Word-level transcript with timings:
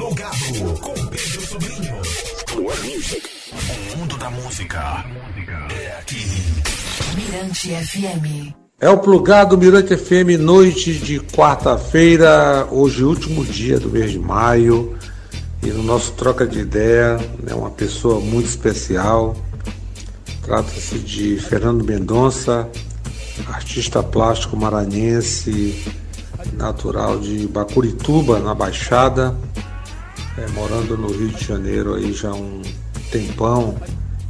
Plugado 0.00 0.80
com 0.80 0.94
Pedro 1.08 1.46
Sobrinho. 1.46 2.00
Plug 2.46 2.96
Music. 2.96 3.22
O 3.52 3.98
mundo 3.98 4.16
da 4.16 4.30
música 4.30 5.04
é 5.78 5.98
aqui. 5.98 6.24
Mirante 7.14 7.68
FM. 7.68 8.54
É 8.80 8.88
o 8.88 8.96
plugado 8.96 9.58
Mirante 9.58 9.94
FM, 9.94 10.40
noite 10.40 10.94
de 10.94 11.20
quarta-feira, 11.20 12.66
hoje 12.70 13.04
último 13.04 13.44
dia 13.44 13.78
do 13.78 13.90
mês 13.90 14.10
de 14.10 14.18
maio. 14.18 14.96
E 15.62 15.66
no 15.66 15.82
nosso 15.82 16.12
troca 16.12 16.46
de 16.46 16.60
ideia, 16.60 17.18
é 17.42 17.50
né, 17.50 17.54
uma 17.54 17.70
pessoa 17.70 18.20
muito 18.20 18.46
especial. 18.46 19.36
Trata-se 20.40 20.98
de 20.98 21.36
Fernando 21.36 21.84
Mendonça, 21.84 22.66
artista 23.48 24.02
plástico 24.02 24.56
maranhense, 24.56 25.78
natural 26.54 27.20
de 27.20 27.46
Bacurituba, 27.46 28.38
na 28.38 28.54
Baixada, 28.54 29.36
é, 30.40 30.48
morando 30.52 30.96
no 30.96 31.08
Rio 31.08 31.28
de 31.28 31.44
Janeiro 31.44 31.94
aí 31.94 32.12
já 32.12 32.30
há 32.30 32.34
um 32.34 32.62
tempão. 33.10 33.76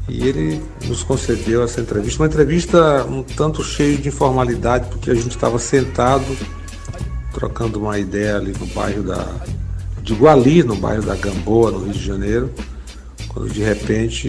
E 0.08 0.26
ele 0.26 0.60
nos 0.86 1.04
concedeu 1.04 1.62
essa 1.62 1.80
entrevista, 1.80 2.22
uma 2.22 2.26
entrevista 2.26 3.04
um 3.04 3.22
tanto 3.22 3.62
cheia 3.62 3.96
de 3.96 4.08
informalidade, 4.08 4.88
porque 4.88 5.10
a 5.10 5.14
gente 5.14 5.30
estava 5.30 5.56
sentado, 5.58 6.36
trocando 7.32 7.78
uma 7.78 7.96
ideia 7.96 8.36
ali 8.36 8.52
no 8.58 8.66
bairro 8.66 9.04
da. 9.04 9.24
de 10.02 10.12
Guali, 10.14 10.64
no 10.64 10.74
bairro 10.74 11.02
da 11.02 11.14
Gamboa, 11.14 11.70
no 11.70 11.84
Rio 11.84 11.92
de 11.92 12.04
Janeiro, 12.04 12.50
quando 13.28 13.52
de 13.52 13.62
repente 13.62 14.28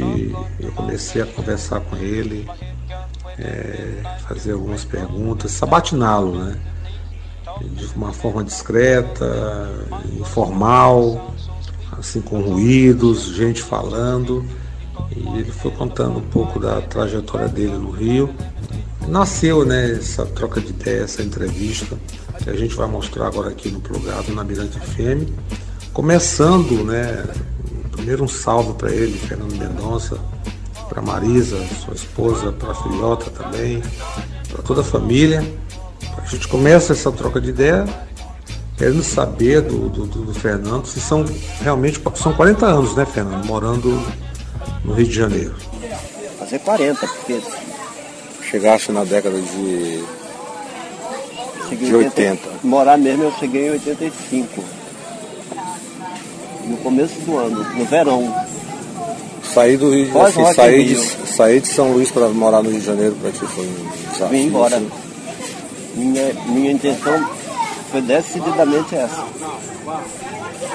eu 0.59 0.71
comecei 0.73 1.23
a 1.23 1.25
conversar 1.25 1.79
com 1.79 1.95
ele, 1.95 2.47
é, 3.39 4.03
fazer 4.27 4.51
algumas 4.51 4.85
perguntas, 4.85 5.51
sabatiná-lo, 5.51 6.43
né? 6.43 6.57
De 7.59 7.85
uma 7.95 8.13
forma 8.13 8.43
discreta, 8.43 9.25
informal, 10.19 11.33
assim 12.01 12.19
com 12.19 12.41
ruídos, 12.41 13.27
gente 13.33 13.61
falando. 13.61 14.43
E 15.15 15.39
ele 15.39 15.51
foi 15.51 15.71
contando 15.71 16.17
um 16.17 16.27
pouco 16.29 16.59
da 16.59 16.81
trajetória 16.81 17.47
dele 17.47 17.77
no 17.77 17.91
Rio. 17.91 18.29
Nasceu 19.07 19.65
né, 19.65 19.91
essa 19.91 20.25
troca 20.25 20.59
de 20.59 20.69
ideia, 20.69 21.03
essa 21.03 21.23
entrevista, 21.23 21.97
que 22.43 22.49
a 22.49 22.55
gente 22.55 22.75
vai 22.75 22.87
mostrar 22.87 23.27
agora 23.27 23.49
aqui 23.49 23.69
no 23.69 23.79
Plugado, 23.79 24.33
na 24.33 24.43
Mirante 24.43 24.79
FM. 24.79 25.29
Começando, 25.93 26.83
né, 26.83 27.25
primeiro 27.91 28.23
um 28.23 28.27
salve 28.27 28.73
para 28.73 28.91
ele, 28.91 29.17
Fernando 29.17 29.55
Mendonça, 29.55 30.17
para 30.89 31.01
Marisa, 31.01 31.57
sua 31.83 31.93
esposa, 31.93 32.51
para 32.51 32.71
a 32.71 32.75
filhota 32.75 33.29
também, 33.31 33.81
para 34.51 34.61
toda 34.61 34.81
a 34.81 34.83
família. 34.83 35.43
A 36.17 36.25
gente 36.25 36.47
começa 36.47 36.93
essa 36.93 37.11
troca 37.11 37.41
de 37.41 37.49
ideia 37.49 37.85
querendo 38.81 39.03
saber 39.03 39.61
do, 39.61 39.89
do, 39.89 40.07
do, 40.07 40.33
Fernando 40.33 40.87
se 40.87 40.99
são 40.99 41.23
realmente 41.61 42.01
são 42.15 42.33
40 42.33 42.65
anos, 42.65 42.95
né, 42.95 43.05
Fernando, 43.05 43.45
morando 43.45 43.89
no 44.83 44.93
Rio 44.93 45.05
de 45.05 45.13
Janeiro. 45.13 45.53
Fazer 46.39 46.57
40, 46.57 46.99
porque 46.99 47.39
chegaste 48.49 48.91
na 48.91 49.03
década 49.03 49.39
de, 49.39 50.03
de 51.75 51.95
80. 51.95 52.39
Morar 52.63 52.97
mesmo 52.97 53.25
eu 53.25 53.31
cheguei 53.33 53.67
em 53.67 53.71
85. 53.73 54.63
No 56.65 56.77
começo 56.77 57.19
do 57.19 57.37
ano, 57.37 57.63
no 57.75 57.85
verão. 57.85 58.35
Saí 59.43 59.77
do 59.77 59.91
Rio, 59.91 60.11
Pós 60.11 60.35
assim, 60.35 60.53
saí, 60.55 60.85
de, 60.85 60.95
saí 61.27 61.59
de 61.59 61.67
São 61.67 61.91
Luís 61.91 62.09
para 62.09 62.29
morar 62.29 62.63
no 62.63 62.71
Rio 62.71 62.79
de 62.79 62.85
Janeiro 62.87 63.15
para 63.21 63.29
ti 63.29 63.45
foi 63.45 63.63
um 63.63 64.11
desafio. 64.11 64.27
Vim 64.29 64.47
embora. 64.47 64.77
Assim. 64.77 64.89
Minha, 65.93 66.33
minha 66.47 66.71
intenção 66.71 67.40
foi 67.91 68.01
decididamente 68.01 68.95
essa. 68.95 69.25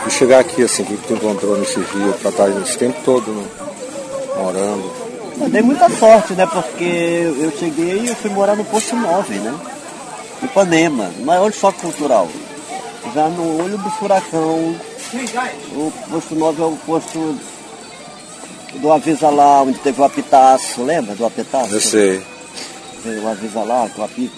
E 0.07 0.11
chegar 0.11 0.41
aqui 0.41 0.63
assim, 0.63 0.83
o 0.83 0.87
que 0.87 0.97
tu 1.09 1.15
encontrou 1.15 1.57
nesse 1.59 1.81
rio 1.81 2.13
para 2.21 2.31
estar 2.31 2.49
esse 2.63 2.77
tempo 2.77 3.01
todo 3.05 3.33
né? 3.33 3.45
morando? 4.37 5.07
Eu 5.41 5.49
dei 5.49 5.63
muita 5.63 5.89
sorte, 5.91 6.35
né? 6.35 6.47
Porque 6.47 7.33
eu 7.41 7.51
cheguei 7.59 8.01
e 8.05 8.15
fui 8.15 8.31
morar 8.31 8.57
no 8.57 8.65
posto 8.65 8.95
9, 8.95 9.35
né? 9.35 9.55
Ipanema, 10.43 11.11
maior 11.21 11.53
choque 11.53 11.81
cultural. 11.81 12.29
Já 13.15 13.29
no 13.29 13.63
olho 13.63 13.79
do 13.79 13.91
furacão, 13.91 14.77
o 15.73 15.93
posto 16.11 16.35
9 16.35 16.63
é 16.63 16.65
o 16.65 16.79
posto 16.85 17.39
do 18.75 18.93
Avisa 18.93 19.31
lá, 19.31 19.63
onde 19.63 19.79
teve 19.79 20.01
o 20.01 20.05
apitaço, 20.05 20.83
lembra 20.83 21.15
do 21.15 21.25
apitaço? 21.25 21.73
Eu 21.73 21.81
sei. 21.81 22.36
O 23.09 23.29
Avisa 23.29 23.63
lá, 23.63 23.89
o 23.97 24.03
apito, 24.03 24.33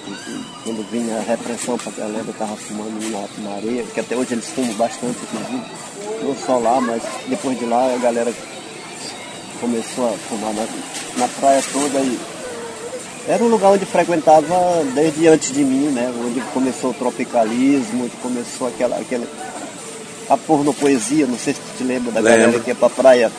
quando 0.63 0.91
vinha 0.91 1.17
a 1.17 1.23
repressão, 1.23 1.79
a 1.87 1.91
galera 1.91 2.31
estava 2.31 2.55
fumando 2.57 3.01
na, 3.11 3.49
na, 3.49 3.57
areia, 3.57 3.83
que 3.83 4.01
até 4.01 4.15
hoje 4.15 4.35
eles 4.35 4.47
fumam 4.47 4.75
bastante, 4.75 5.17
inclusive. 5.23 5.63
Não 6.23 6.37
só 6.37 6.59
lá, 6.59 6.81
mas 6.81 7.03
depois 7.29 7.59
de 7.59 7.65
lá 7.65 7.95
a 7.95 7.99
galera 7.99 8.33
começou 9.61 10.09
a 10.09 10.13
fumar 10.13 10.53
na, 10.53 10.67
na 11.17 11.29
praia 11.41 11.63
toda 11.73 11.99
e 12.01 12.19
era 13.29 13.43
um 13.45 13.49
lugar 13.49 13.73
onde 13.73 13.85
frequentava 13.85 14.83
desde 14.95 15.29
antes 15.29 15.53
de 15.53 15.63
mim, 15.65 15.91
né? 15.91 16.13
Onde 16.25 16.41
começou 16.53 16.91
o 16.91 16.95
tropicalismo, 16.95 18.05
onde 18.05 18.17
começou 18.17 18.69
aquela, 18.69 18.97
aquela 18.97 19.27
a 20.29 20.37
pornopoesia, 20.37 21.27
não 21.27 21.39
sei 21.39 21.55
se 21.55 21.61
tu 21.61 21.79
te 21.79 21.85
lembra 21.85 22.13
da 22.13 22.21
galera 22.21 22.61
que 22.61 22.69
ia 22.69 22.75
pra 22.75 22.91
praia 22.91 23.33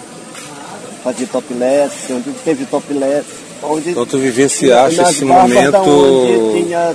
fazer 1.03 1.27
topless, 1.27 2.11
onde 2.13 2.31
teve 2.43 2.65
topless. 2.65 3.38
Onde, 3.61 3.89
então 3.89 4.05
tu 4.05 4.17
vivenciaste 4.17 5.01
esse 5.01 5.25
momento 5.25 6.53
tinha, 6.53 6.89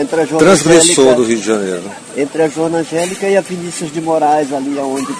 a 0.00 0.38
transgressor 0.38 1.14
do 1.16 1.24
Rio 1.24 1.38
de 1.38 1.44
Janeiro. 1.44 1.82
Entre 2.16 2.42
a 2.42 2.48
Joana 2.48 2.78
Angélica 2.78 3.28
e 3.28 3.36
a 3.36 3.40
Vinícius 3.40 3.92
de 3.92 4.00
Moraes, 4.00 4.52
ali 4.52 4.78
onde 4.78 5.12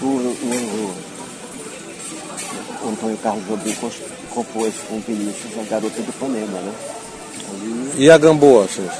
o, 0.00 0.06
o, 0.06 0.94
o 2.84 2.88
Antônio 2.90 3.16
Carlos 3.18 3.44
Jobim 3.48 3.74
compôs 4.30 4.74
com 4.88 5.00
Vinícius, 5.00 5.52
a 5.60 5.70
garota 5.70 6.00
do 6.00 6.12
Panema, 6.12 6.58
né? 6.60 6.72
Ali... 7.50 8.04
E 8.04 8.10
a 8.10 8.16
Gamboa, 8.16 8.68
senhor? 8.68 8.92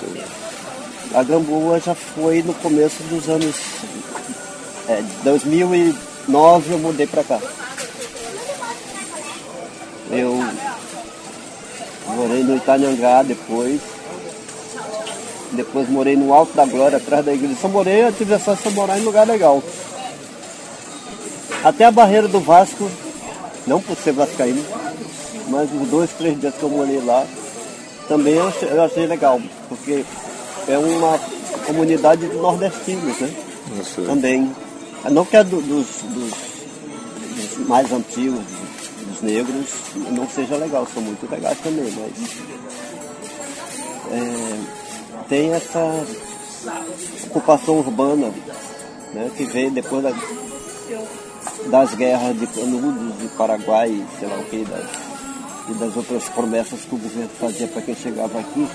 A 1.15 1.23
Gamboa 1.23 1.79
já 1.79 1.95
foi 1.95 2.43
no 2.43 2.55
começo 2.55 3.03
dos 3.05 3.29
anos 3.29 3.55
é, 4.89 5.03
2009 5.23 6.73
eu 6.73 6.79
mudei 6.79 7.07
para 7.07 7.25
cá. 7.25 7.41
Eu 10.11 10.45
morei 12.09 12.43
no 12.43 12.57
Itanhangá 12.57 13.23
depois. 13.23 13.81
Depois 15.53 15.89
morei 15.89 16.17
no 16.17 16.33
Alto 16.33 16.53
da 16.55 16.65
Glória, 16.65 16.99
atrás 16.99 17.25
da 17.25 17.33
igreja. 17.33 17.57
Só 17.61 17.69
morei, 17.69 18.05
eu 18.05 18.13
tive 18.13 18.35
a 18.35 18.39
sorte 18.39 18.69
de 18.69 18.75
morar 18.75 18.99
em 18.99 19.03
lugar 19.03 19.27
legal. 19.27 19.63
Até 21.63 21.85
a 21.85 21.91
barreira 21.91 22.29
do 22.29 22.41
Vasco, 22.41 22.91
não 23.67 23.81
por 23.81 23.97
ser 23.97 24.13
vascaíno, 24.13 24.63
mas 25.49 25.71
os 25.73 25.89
dois, 25.89 26.11
três 26.11 26.39
dias 26.39 26.55
que 26.55 26.63
eu 26.63 26.69
morei 26.69 27.01
lá, 27.01 27.25
também 28.09 28.35
eu 28.35 28.49
achei, 28.49 28.69
eu 28.69 28.83
achei 28.83 29.07
legal, 29.07 29.41
porque 29.69 30.05
é 30.69 30.77
uma 30.77 31.19
comunidade 31.67 32.29
de 32.29 32.37
nordestinos, 32.37 33.19
né? 33.19 33.31
Também. 34.07 34.51
Não 35.11 35.25
que 35.25 35.37
é 35.37 35.45
do, 35.45 35.61
dos, 35.61 35.87
dos, 36.03 36.33
dos, 37.35 37.69
mais 37.69 37.91
antigos, 37.93 38.45
negros, 39.25 39.67
não 40.13 40.29
seja 40.29 40.57
legal, 40.57 40.87
são 40.93 41.03
muito 41.03 41.29
legais 41.31 41.59
também, 41.61 41.91
mas 41.93 42.13
é, 44.13 44.85
tem 45.29 45.53
essa 45.53 46.05
ocupação 47.27 47.79
urbana 47.79 48.33
né, 49.13 49.31
que 49.37 49.45
vem 49.45 49.71
depois 49.71 50.03
da, 50.03 50.13
das 51.67 51.95
guerras 51.95 52.39
de 52.39 52.47
Canudos, 52.47 53.19
de 53.19 53.29
Paraguai, 53.37 54.05
sei 54.19 54.29
lá 54.29 54.37
o 54.37 54.45
que, 54.45 54.65
das, 54.65 54.91
e 55.69 55.73
das 55.75 55.97
outras 55.97 56.29
promessas 56.29 56.81
que 56.81 56.95
o 56.95 56.99
governo 56.99 57.31
fazia 57.41 57.67
para 57.67 57.83
quem 57.83 57.97
chegava 57.97 58.39
aqui, 58.39 58.69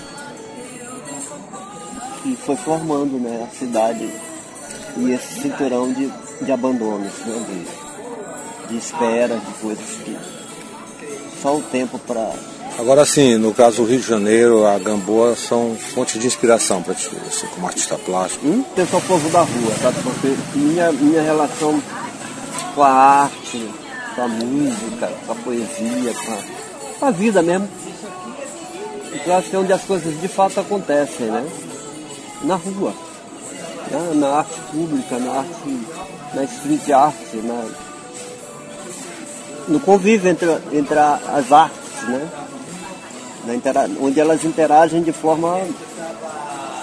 e 2.24 2.36
foi 2.36 2.56
formando 2.56 3.18
né, 3.18 3.48
a 3.50 3.56
cidade 3.56 4.10
e 4.96 5.12
esse 5.12 5.40
cinturão 5.42 5.92
de, 5.92 6.10
de 6.42 6.52
abandonos, 6.52 7.12
né, 7.24 7.44
de, 7.48 8.68
de 8.68 8.76
espera, 8.76 9.36
de 9.36 9.52
coisas 9.60 9.86
que 10.04 10.39
só 11.40 11.56
o 11.56 11.62
tempo 11.62 11.98
para. 11.98 12.32
Agora 12.78 13.04
sim, 13.04 13.36
no 13.36 13.52
caso 13.52 13.82
do 13.82 13.88
Rio 13.88 14.00
de 14.00 14.06
Janeiro, 14.06 14.64
a 14.64 14.78
Gamboa 14.78 15.36
são 15.36 15.76
fontes 15.94 16.20
de 16.20 16.26
inspiração 16.26 16.82
para 16.82 16.94
ti, 16.94 17.10
assim, 17.26 17.46
como 17.48 17.66
artista 17.66 17.96
plástico. 17.98 18.46
Hum? 18.46 18.64
Tem 18.74 18.86
só 18.86 18.98
o 18.98 19.02
povo 19.02 19.28
da 19.30 19.40
rua, 19.40 19.74
sabe? 19.82 19.98
Porque 20.02 20.34
minha, 20.54 20.92
minha 20.92 21.22
relação 21.22 21.82
com 22.74 22.82
a 22.82 22.88
arte, 22.88 23.68
com 24.14 24.22
a 24.22 24.28
música, 24.28 25.12
com 25.26 25.32
a 25.32 25.34
poesia, 25.34 26.14
com 26.14 26.32
a, 26.32 26.98
com 27.00 27.06
a 27.06 27.10
vida 27.10 27.42
mesmo. 27.42 27.68
Eu 29.26 29.34
acho 29.34 29.50
que 29.50 29.56
é 29.56 29.58
onde 29.58 29.72
as 29.72 29.82
coisas 29.82 30.20
de 30.20 30.28
fato 30.28 30.60
acontecem, 30.60 31.26
né? 31.26 31.44
Na 32.44 32.54
rua 32.54 32.94
né, 33.90 34.12
na 34.14 34.28
arte 34.38 34.60
pública, 34.72 35.18
na 35.18 35.32
arte, 35.32 35.86
na 36.34 36.44
street 36.44 36.90
art, 36.90 37.34
na, 37.34 37.89
no 39.70 39.80
convívio 39.80 40.30
entre, 40.30 40.48
entre 40.72 40.98
as 40.98 41.50
artes, 41.50 42.08
né? 42.08 42.28
Onde 44.00 44.20
elas 44.20 44.44
interagem 44.44 45.02
de 45.02 45.12
forma 45.12 45.58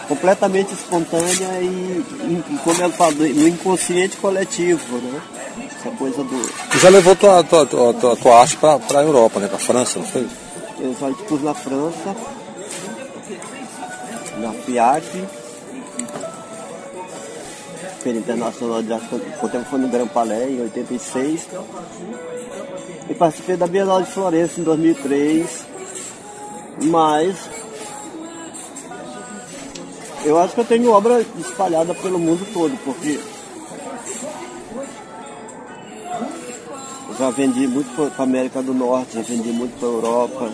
completamente 0.08 0.74
espontânea 0.74 1.60
e, 1.62 1.66
e 1.66 2.60
como 2.64 2.82
eu 2.82 2.90
falo, 2.92 3.16
no 3.16 3.48
inconsciente 3.48 4.18
coletivo, 4.18 4.98
né? 4.98 5.22
Essa 5.80 5.96
coisa 5.96 6.24
do. 6.24 6.70
Tu 6.72 6.80
já 6.80 6.90
levou 6.90 7.16
tua, 7.16 7.44
tua, 7.44 7.66
tua, 7.66 8.16
tua, 8.16 8.40
arte 8.40 8.58
para 8.58 9.00
a 9.00 9.04
Europa, 9.04 9.40
né? 9.40 9.48
Para 9.48 9.58
a 9.58 9.60
França, 9.60 10.00
não 10.00 10.06
foi? 10.06 10.28
Eu 10.80 10.96
já 11.00 11.10
expus 11.10 11.44
na 11.44 11.54
França, 11.54 12.16
na 14.38 14.54
FIAC, 14.54 15.26
Feira 18.02 18.20
Internacional 18.20 18.82
de 18.82 18.94
Arte 18.94 19.08
Contemporânea 19.40 19.88
no 19.88 19.90
Gran 19.90 20.08
Palais, 20.08 20.50
em 20.50 20.62
86. 20.62 21.48
E 23.10 23.16
participei 23.16 23.56
da 23.56 23.68
Bienal 23.68 24.02
de 24.02 24.12
Florença 24.12 24.60
em 24.60 24.64
2003. 24.64 25.66
Mas 26.84 27.36
eu 30.26 30.38
acho 30.38 30.54
que 30.54 30.60
eu 30.60 30.66
tenho 30.66 30.92
obra 30.92 31.26
espalhada 31.40 31.94
pelo 31.96 32.20
mundo 32.20 32.46
todo, 32.54 32.78
porque 32.84 33.20
já 37.18 37.30
vendi 37.32 37.68
muito 37.68 37.90
para 37.96 38.24
a 38.24 38.24
América 38.24 38.62
do 38.62 38.74
Norte, 38.74 39.16
já 39.16 39.22
vendi 39.22 39.50
muito 39.50 39.80
para 39.80 39.88
a 39.88 39.92
Europa, 39.92 40.52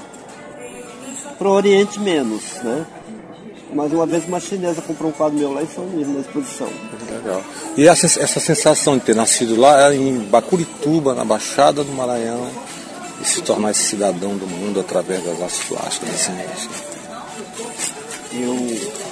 para 1.38 1.48
o 1.48 1.52
Oriente 1.52 2.00
menos, 2.00 2.44
né? 2.64 2.86
Mas 3.74 3.92
uma 3.92 4.06
vez 4.06 4.26
uma 4.28 4.40
chinesa 4.40 4.82
comprou 4.82 5.10
um 5.10 5.14
quadro 5.14 5.38
meu 5.38 5.52
lá 5.52 5.66
São 5.66 5.84
Luís, 5.86 6.08
na 6.08 6.20
exposição. 6.20 6.70
Legal. 7.10 7.44
E 7.78 7.88
essa, 7.88 8.06
essa 8.06 8.40
sensação 8.40 8.98
de 8.98 9.04
ter 9.04 9.16
nascido 9.16 9.60
lá 9.60 9.94
em 9.94 10.20
Bacurituba, 10.20 11.14
na 11.14 11.26
Baixada 11.26 11.84
do 11.84 11.92
Maranhão, 11.92 12.50
e 13.22 13.26
se 13.26 13.42
tornar 13.42 13.72
esse 13.72 13.84
cidadão 13.84 14.36
do 14.36 14.48
mundo 14.48 14.80
através 14.80 15.24
das 15.24 15.42
artes 15.42 15.64
plásticas, 15.64 16.10
desse 16.10 16.32
mês? 16.32 16.70
Eu 18.34 19.04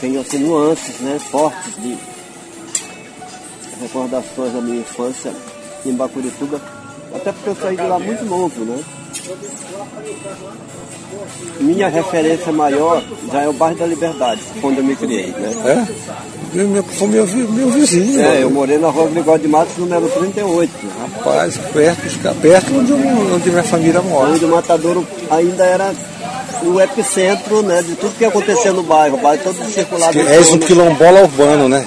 tenho 0.00 0.20
assim 0.20 0.38
nuances, 0.38 1.00
né, 1.00 1.18
fortes 1.30 1.74
de 1.76 1.96
recordações 3.80 4.52
da 4.52 4.60
minha 4.60 4.80
infância 4.80 5.34
em 5.84 5.92
Bacurituba, 5.92 6.60
até 7.14 7.32
porque 7.32 7.50
eu 7.50 7.56
saí 7.56 7.76
de 7.76 7.82
lá 7.82 7.98
muito 7.98 8.24
novo, 8.24 8.64
né? 8.64 8.84
Minha 11.60 11.88
referência 11.88 12.52
maior 12.52 13.02
já 13.30 13.42
é 13.42 13.48
o 13.48 13.52
bairro 13.52 13.78
da 13.78 13.86
Liberdade, 13.86 14.40
onde 14.62 14.78
eu 14.78 14.84
me 14.84 14.96
criei, 14.96 15.28
né? 15.28 15.52
É? 15.64 16.14
Meu, 16.54 16.84
foi 16.84 17.08
meu, 17.08 17.26
meu 17.26 17.68
vizinho. 17.70 18.20
É, 18.20 18.42
eu 18.42 18.50
morei 18.50 18.78
na 18.78 18.88
rua 18.88 19.08
Bigode 19.08 19.42
de 19.42 19.48
Matos, 19.48 19.76
número 19.76 20.08
38. 20.08 20.70
Rapaz, 21.00 21.58
perto, 21.72 22.34
perto 22.40 22.78
onde, 22.78 22.92
onde 22.92 23.50
minha 23.50 23.64
família 23.64 24.00
mora. 24.02 24.30
Onde 24.30 24.44
o 24.44 24.48
Matadouro 24.48 25.04
ainda 25.30 25.64
era 25.64 25.92
o 26.62 26.80
epicentro 26.80 27.60
né, 27.62 27.82
de 27.82 27.96
tudo 27.96 28.16
que 28.16 28.24
acontecia 28.24 28.72
no 28.72 28.84
bairro. 28.84 29.16
O 29.16 29.20
bairro 29.20 29.42
todo 29.42 29.64
circulado. 29.64 30.18
É 30.20 30.38
um 30.40 30.58
quilombola 30.58 31.22
urbano, 31.22 31.68
né? 31.68 31.86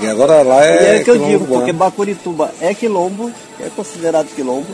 E 0.00 0.06
agora 0.06 0.42
lá 0.42 0.64
é. 0.64 0.96
E 0.96 1.00
é 1.00 1.04
que 1.04 1.10
eu 1.10 1.18
digo, 1.18 1.44
urbano. 1.44 1.54
porque 1.54 1.72
Bacurituba 1.72 2.52
é 2.60 2.74
quilombo, 2.74 3.30
é 3.60 3.68
considerado 3.74 4.28
quilombo. 4.34 4.66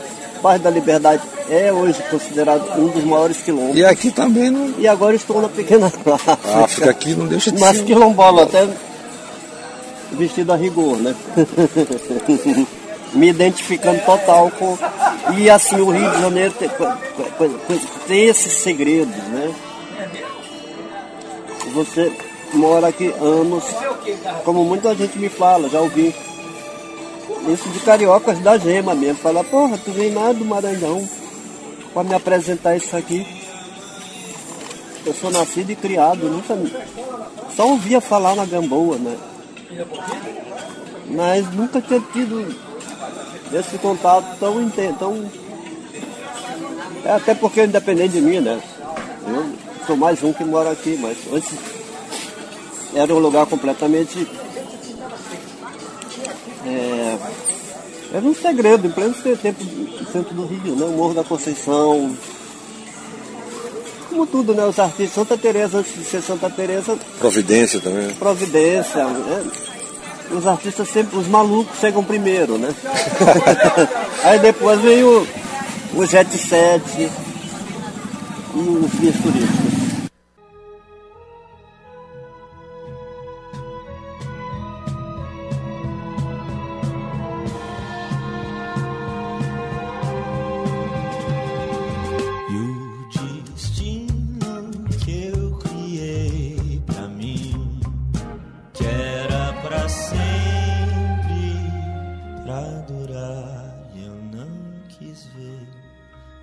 Bairro 0.42 0.62
da 0.62 0.70
Liberdade 0.70 1.22
é 1.48 1.72
hoje 1.72 2.02
considerado 2.10 2.78
um 2.78 2.88
dos 2.88 3.04
maiores 3.04 3.36
quilombos. 3.38 3.76
E 3.76 3.84
aqui 3.84 4.10
também 4.10 4.50
não. 4.50 4.74
E 4.78 4.88
agora 4.88 5.14
estou 5.14 5.40
na 5.40 5.48
pequena 5.48 5.86
África. 5.94 6.38
A 6.44 6.64
África 6.64 6.90
aqui 6.90 7.14
não 7.14 7.26
deixa 7.26 7.52
de 7.52 7.60
Mas 7.60 7.76
ser. 7.78 7.84
quilombola, 7.84 8.42
até 8.42 8.66
vestido 10.12 10.52
a 10.52 10.56
rigor, 10.56 10.96
né? 10.98 11.14
Me 13.14 13.28
identificando 13.28 14.00
total 14.04 14.50
com. 14.58 14.76
E 15.36 15.48
assim, 15.50 15.76
o 15.80 15.90
Rio 15.90 16.10
de 16.10 16.20
Janeiro 16.20 16.54
tem, 16.58 16.70
tem 18.08 18.24
esses 18.26 18.54
segredos, 18.54 19.14
né? 19.14 19.54
Você 21.74 22.10
mora 22.54 22.88
aqui 22.88 23.14
anos, 23.20 23.64
como 24.44 24.64
muita 24.64 24.94
gente 24.94 25.18
me 25.18 25.28
fala, 25.28 25.68
já 25.68 25.80
ouvi. 25.80 26.14
Isso 27.48 27.68
de 27.70 27.80
cariocas 27.80 28.38
da 28.38 28.56
gema 28.56 28.94
mesmo. 28.94 29.16
Fala, 29.16 29.42
porra, 29.42 29.78
tu 29.78 29.90
vem 29.90 30.14
lá 30.14 30.32
do 30.32 30.44
Maranhão 30.44 31.08
para 31.92 32.04
me 32.04 32.14
apresentar 32.14 32.76
isso 32.76 32.96
aqui. 32.96 33.26
Eu 35.04 35.12
sou 35.14 35.30
nascido 35.30 35.70
e 35.70 35.76
criado, 35.76 36.28
nunca. 36.28 36.56
Só 37.56 37.68
ouvia 37.68 38.00
falar 38.00 38.36
na 38.36 38.44
Gamboa, 38.44 38.96
né? 38.96 39.16
Mas 41.10 41.52
nunca 41.52 41.80
tinha 41.80 42.00
tido 42.12 42.54
esse 43.52 43.76
contato 43.78 44.38
tão 44.38 44.62
intenso, 44.62 44.98
tão. 44.98 45.30
É 47.04 47.10
até 47.12 47.34
porque 47.34 47.64
independente 47.64 48.14
de 48.14 48.20
mim, 48.20 48.40
né? 48.40 48.62
Eu 49.26 49.52
sou 49.86 49.96
mais 49.96 50.22
um 50.22 50.32
que 50.32 50.44
mora 50.44 50.70
aqui, 50.70 50.96
mas 51.00 51.18
antes 51.32 51.58
era 52.94 53.12
um 53.12 53.18
lugar 53.18 53.46
completamente. 53.46 54.26
É, 56.66 57.18
era 58.14 58.24
um 58.24 58.34
segredo, 58.34 58.86
em 58.86 58.90
pleno 58.90 59.14
tempo 59.14 59.64
centro 60.12 60.34
do 60.34 60.44
Rio, 60.44 60.76
né? 60.76 60.84
O 60.84 60.92
Morro 60.92 61.14
da 61.14 61.24
Conceição. 61.24 62.14
Como 64.08 64.26
tudo, 64.26 64.54
né? 64.54 64.64
Os 64.66 64.78
artistas, 64.78 65.14
Santa 65.14 65.38
Teresa, 65.38 65.78
antes 65.78 65.94
de 65.94 66.04
ser 66.04 66.20
Santa 66.20 66.50
Teresa. 66.50 66.98
Providência 67.18 67.80
também. 67.80 68.10
Providência, 68.14 69.04
né? 69.04 69.44
Os 70.30 70.46
artistas 70.46 70.88
sempre, 70.88 71.18
os 71.18 71.26
malucos 71.26 71.78
chegam 71.78 72.04
primeiro, 72.04 72.58
né? 72.58 72.74
Aí 74.24 74.38
depois 74.38 74.80
vem 74.80 75.02
o, 75.02 75.26
o 75.94 76.06
Jet 76.06 76.30
Set 76.36 76.82
e 76.98 77.10
os 78.54 78.90
guias 79.00 79.16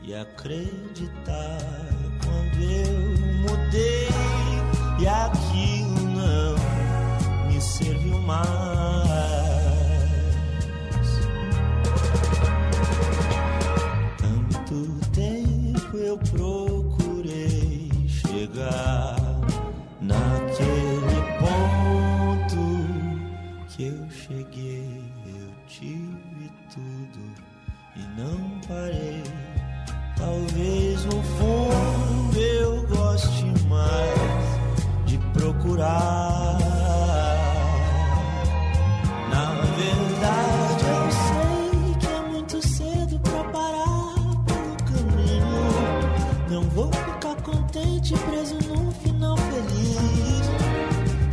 e 0.01 0.13
acreditar 0.15 1.57
quando 2.23 2.61
eu 2.61 2.99
mudei 3.41 4.07
e 4.99 5.07
aquilo 5.07 5.99
não 6.01 7.47
me 7.47 7.61
serviu 7.61 8.17
mais. 8.19 8.49
Tanto 14.17 14.99
tempo 15.11 15.97
eu 15.97 16.17
pro 16.17 16.48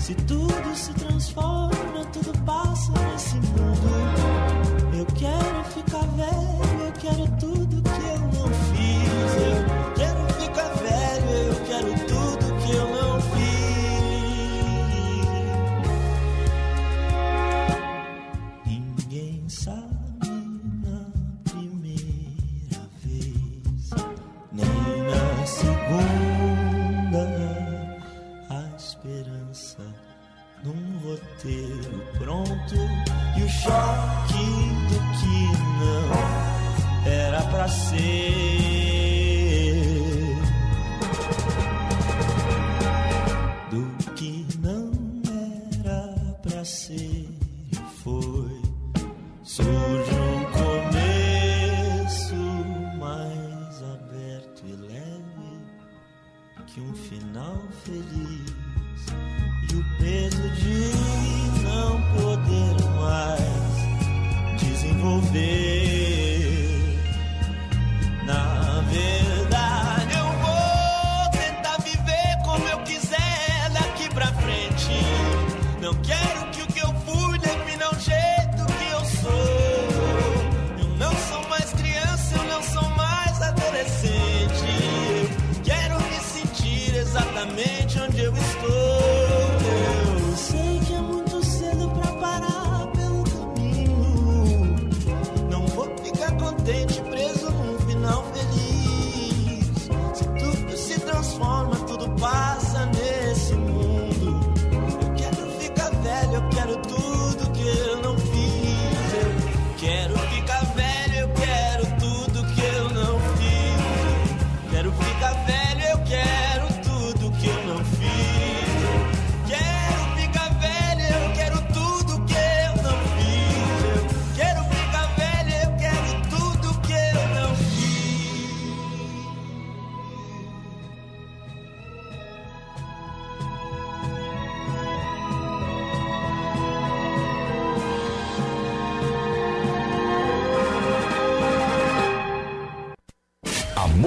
Se 0.06 0.14
tudo 0.14 0.76
se 0.76 0.94
transforma, 0.94 2.04
tudo 2.12 2.32
passa 2.44 2.92
nesse 3.10 3.34
mundo. 3.34 4.15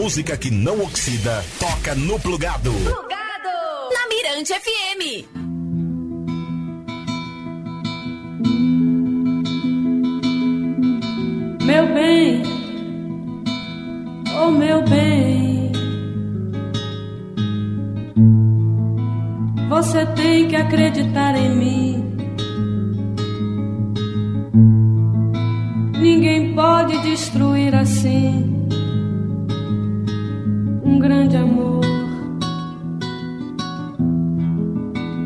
Música 0.09 0.35
que 0.35 0.49
não 0.49 0.81
oxida, 0.81 1.45
toca 1.59 1.93
no 1.93 2.19
plugado. 2.19 2.71
Plugado! 2.71 3.53
Na 3.93 4.07
Mirante 4.09 4.55
FM. 4.55 5.27
Meu 11.63 11.93
bem, 11.93 12.41
oh 14.35 14.49
meu 14.49 14.81
bem, 14.81 15.71
você 19.69 20.07
tem 20.15 20.47
que 20.47 20.55
acreditar 20.55 21.35
em 21.35 21.55
mim. 21.55 22.15
Ninguém 25.99 26.55
pode 26.55 26.97
destruir 27.03 27.75
assim 27.75 28.58
grande 31.09 31.37
amor. 31.37 31.81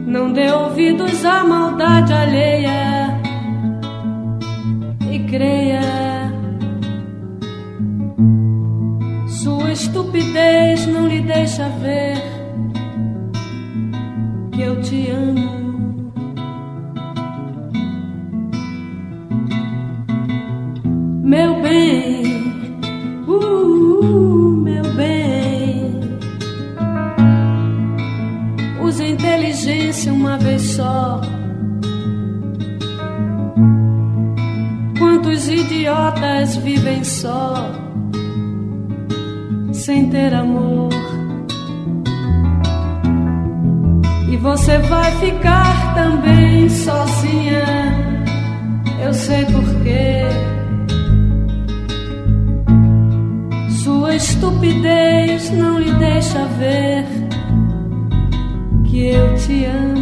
Não 0.08 0.32
dê 0.32 0.50
ouvidos 0.50 1.26
à 1.26 1.44
maldade 1.44 2.14
alheia 2.14 3.20
e 5.12 5.20
creia. 5.26 5.82
Sua 9.28 9.74
estupidez 9.74 10.88
não 10.88 11.06
lhe 11.06 11.20
deixa 11.20 11.68
ver 11.68 12.16
que 14.54 14.62
eu 14.62 14.82
te 14.82 15.10
amo. 15.10 15.43
Só. 30.76 31.22
Quantos 34.98 35.48
idiotas 35.48 36.56
vivem 36.58 37.04
só, 37.04 37.70
sem 39.72 40.10
ter 40.10 40.34
amor? 40.34 40.90
E 44.32 44.38
você 44.38 44.80
vai 44.80 45.12
ficar 45.18 45.94
também 45.94 46.68
sozinha. 46.68 47.64
Eu 49.00 49.14
sei 49.14 49.46
porquê. 49.46 50.24
Sua 53.84 54.16
estupidez 54.16 55.52
não 55.52 55.78
lhe 55.78 55.92
deixa 55.94 56.46
ver 56.58 57.06
que 58.86 59.08
eu 59.10 59.36
te 59.36 59.66
amo. 59.66 59.93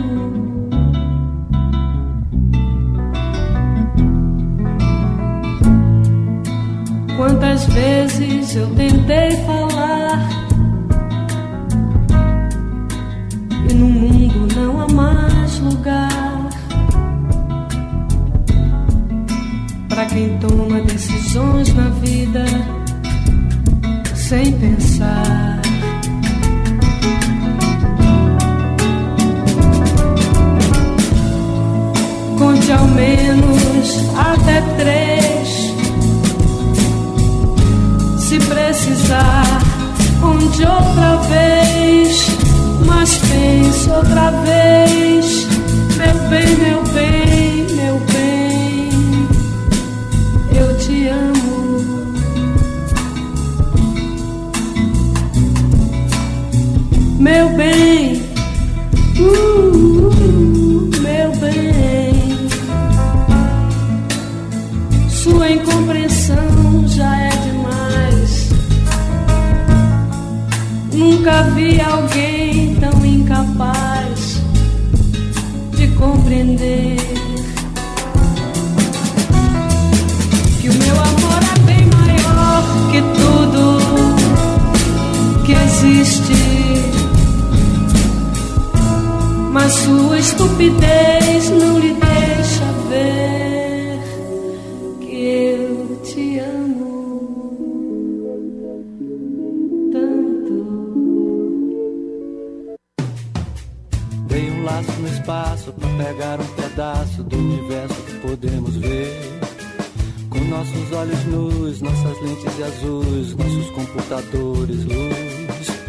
Quantas 7.61 7.75
vezes 7.75 8.55
eu 8.55 8.67
tentei 8.75 9.31
falar 9.45 10.29
e 13.69 13.73
no 13.73 13.85
mundo 13.87 14.55
não 14.55 14.81
há 14.81 14.87
mais 14.87 15.59
lugar 15.59 16.49
para 19.89 20.05
quem 20.07 20.37
toma 20.39 20.81
decisões 20.81 21.71
na 21.75 21.89
vida 21.89 22.45
sem 24.15 24.51
pensar. 24.53 25.61
Conte 32.39 32.71
ao 32.71 32.87
menos 32.87 34.09
até 34.17 34.61
três. 34.77 35.40
Se 38.31 38.39
precisar, 38.39 39.43
conte 40.21 40.63
outra 40.63 41.17
vez. 41.27 42.27
Mas 42.85 43.17
pense 43.17 43.89
outra 43.89 44.31
vez. 44.45 45.47
Meu 45.97 46.13
bem, 46.29 46.55
meu 46.55 46.81
bem, 46.93 47.67
meu 47.75 47.99
bem. 48.13 48.89
Eu 50.57 50.77
te 50.77 51.07
amo. 51.09 51.81
meu 57.19 57.49
bem, 57.57 58.23
uh, 59.19 60.07
uh, 60.07 60.89
meu 61.01 61.31
bem. 61.35 62.47
Sua 65.09 65.51
incompreensão 65.51 66.70
mas 89.51 89.73
sua 89.73 90.17
estupidez 90.17 91.49
não 91.51 91.77
lhe 91.77 92.00
azuis, 112.71 113.35
nossos 113.35 113.69
computadores 113.71 114.85
luz. 114.85 115.81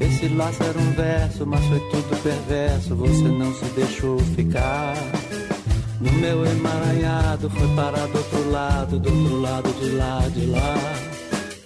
Esse 0.00 0.28
laço 0.28 0.62
era 0.62 0.78
um 0.78 0.92
verso, 0.92 1.46
mas 1.46 1.64
foi 1.66 1.80
tudo 1.90 2.22
perverso. 2.22 2.94
Você 2.96 3.28
não 3.28 3.52
se 3.54 3.64
deixou 3.76 4.18
ficar. 4.18 4.94
No 6.00 6.12
meu 6.12 6.46
emaranhado, 6.46 7.50
foi 7.50 7.68
parar 7.74 8.06
do 8.06 8.18
outro 8.18 8.50
lado, 8.50 8.98
do 8.98 9.10
outro 9.10 9.40
lado 9.40 9.70
de 9.80 9.90
lá, 9.90 10.20
de 10.28 10.46
lá. 10.46 10.74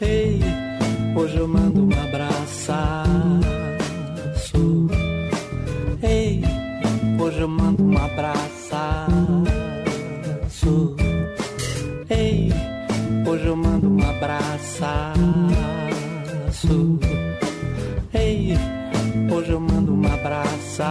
Ei, 0.01 0.41
hoje 1.15 1.37
eu 1.37 1.47
mando 1.47 1.85
um 1.85 1.93
abraço. 2.03 2.73
Ei, 6.03 6.43
hoje 7.19 7.41
eu 7.41 7.49
mando 7.49 7.85
um 7.85 7.97
abraço. 7.97 8.55
Abraço. 16.55 16.99
Ei, 18.15 18.57
hoje 19.31 19.51
eu 19.51 19.61
mando 19.61 19.95
um 19.95 20.07
abraço. 20.07 20.83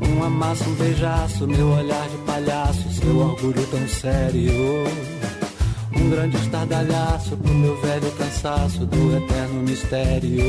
Um 0.00 0.22
amasso, 0.22 0.68
um 0.68 0.74
beijaço, 0.74 1.46
meu 1.46 1.68
olhar 1.70 2.08
de 2.08 2.16
palhaço, 2.18 2.88
seu 2.90 3.16
orgulho 3.16 3.66
tão 3.66 3.88
sério. 3.88 4.52
Um 5.96 6.10
grande 6.10 6.36
estardalhaço 6.36 7.36
pro 7.36 7.54
meu 7.54 7.80
velho 7.80 8.10
cansaço 8.12 8.84
do 8.86 9.16
eterno 9.16 9.62
mistério. 9.62 10.44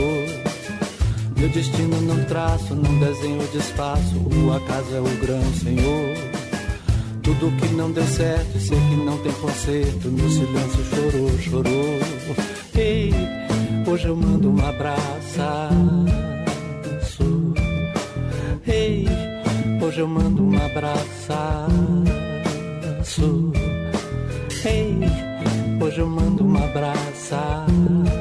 Meu 1.38 1.50
destino 1.50 2.02
não 2.02 2.24
traço, 2.26 2.76
não 2.76 3.00
desenho 3.00 3.48
desfaço, 3.52 4.16
o 4.18 4.54
acaso 4.54 4.96
é 4.96 5.00
o 5.00 5.18
grão, 5.20 5.42
Senhor. 5.62 6.23
Tudo 7.24 7.52
que 7.58 7.74
não 7.74 7.92
deu 7.92 8.06
certo, 8.06 8.60
sei 8.60 8.78
que 8.78 8.96
não 8.98 9.18
tem 9.20 9.32
conserto, 9.34 10.12
meu 10.12 10.30
silêncio 10.30 10.84
chorou, 10.84 11.40
chorou. 11.40 12.00
Ei, 12.76 13.14
hoje 13.88 14.08
eu 14.08 14.16
mando 14.16 14.50
um 14.52 14.66
abraço. 14.66 15.40
Ei, 18.68 19.06
hoje 19.82 20.00
eu 20.00 20.08
mando 20.08 20.44
um 20.44 20.66
abraço. 20.66 21.34
Ei, 24.66 24.98
hoje 25.82 26.00
eu 26.00 26.08
mando 26.08 26.46
um 26.46 26.58
abraço. 26.58 28.13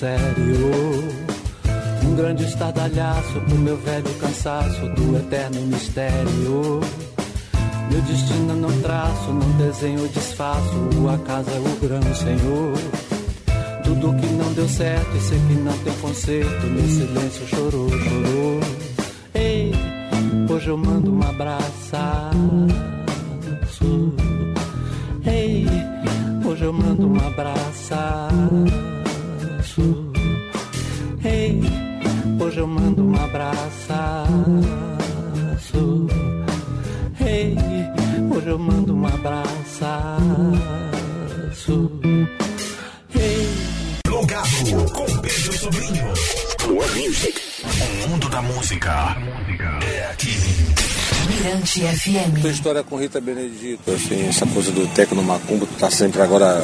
Sério. 0.00 0.56
Um 2.02 2.14
grande 2.14 2.44
estardalhaço 2.44 3.38
pro 3.42 3.58
meu 3.58 3.76
velho 3.76 4.14
cansaço 4.14 4.88
do 4.96 5.18
eterno 5.18 5.60
mistério. 5.66 6.80
Meu 7.90 8.00
destino 8.02 8.56
não 8.56 8.80
traço, 8.80 9.30
não 9.30 9.50
desenho, 9.58 10.08
desfaço. 10.08 10.74
O 10.96 11.10
acaso 11.10 11.50
é 11.50 11.58
o 11.58 11.86
grão, 11.86 12.14
Senhor. 12.14 12.72
Tudo 13.84 14.14
que 14.14 14.26
não 14.26 14.50
deu 14.54 14.66
certo 14.68 15.16
e 15.16 15.20
sei 15.20 15.38
que 15.38 15.54
não 15.54 15.76
tem 15.78 15.92
conserto. 15.98 16.66
Meu 16.66 16.88
silêncio 16.88 17.46
chorou, 17.46 17.90
chorou. 17.90 18.60
Ei, 19.34 19.72
hoje 20.48 20.68
eu 20.68 20.78
mando 20.78 21.12
um 21.12 21.22
abraço. 21.22 21.96
Ei, 25.26 25.66
hoje 26.46 26.64
eu 26.64 26.72
mando 26.72 27.06
um 27.06 27.16
abraço. 27.16 28.89
Eu 32.60 32.66
mando 32.66 33.02
um 33.02 33.16
abraço. 33.16 33.92
Ei, 37.20 37.56
hoje 38.30 38.48
eu 38.48 38.58
mando 38.58 38.94
um 38.94 39.06
abraço. 39.06 39.84
Ei. 43.14 43.48
Plugado 44.04 44.92
com 44.92 45.06
Pedro 45.18 45.52
Sobrinho. 45.58 46.04
Music. 46.68 47.40
O 47.64 48.08
mundo 48.08 48.28
da 48.28 48.42
música 48.42 49.16
é 49.82 50.10
aqui. 50.10 50.36
Mirante 51.28 51.80
FM. 51.80 52.40
Tua 52.42 52.50
história 52.50 52.82
com 52.82 52.96
Rita 52.96 53.20
Benedito, 53.20 53.90
assim, 53.90 54.28
essa 54.28 54.46
coisa 54.46 54.70
do 54.70 54.86
Tecno 54.88 55.22
Macumba, 55.22 55.66
tu 55.66 55.74
tá 55.78 55.90
sempre 55.90 56.20
agora 56.20 56.62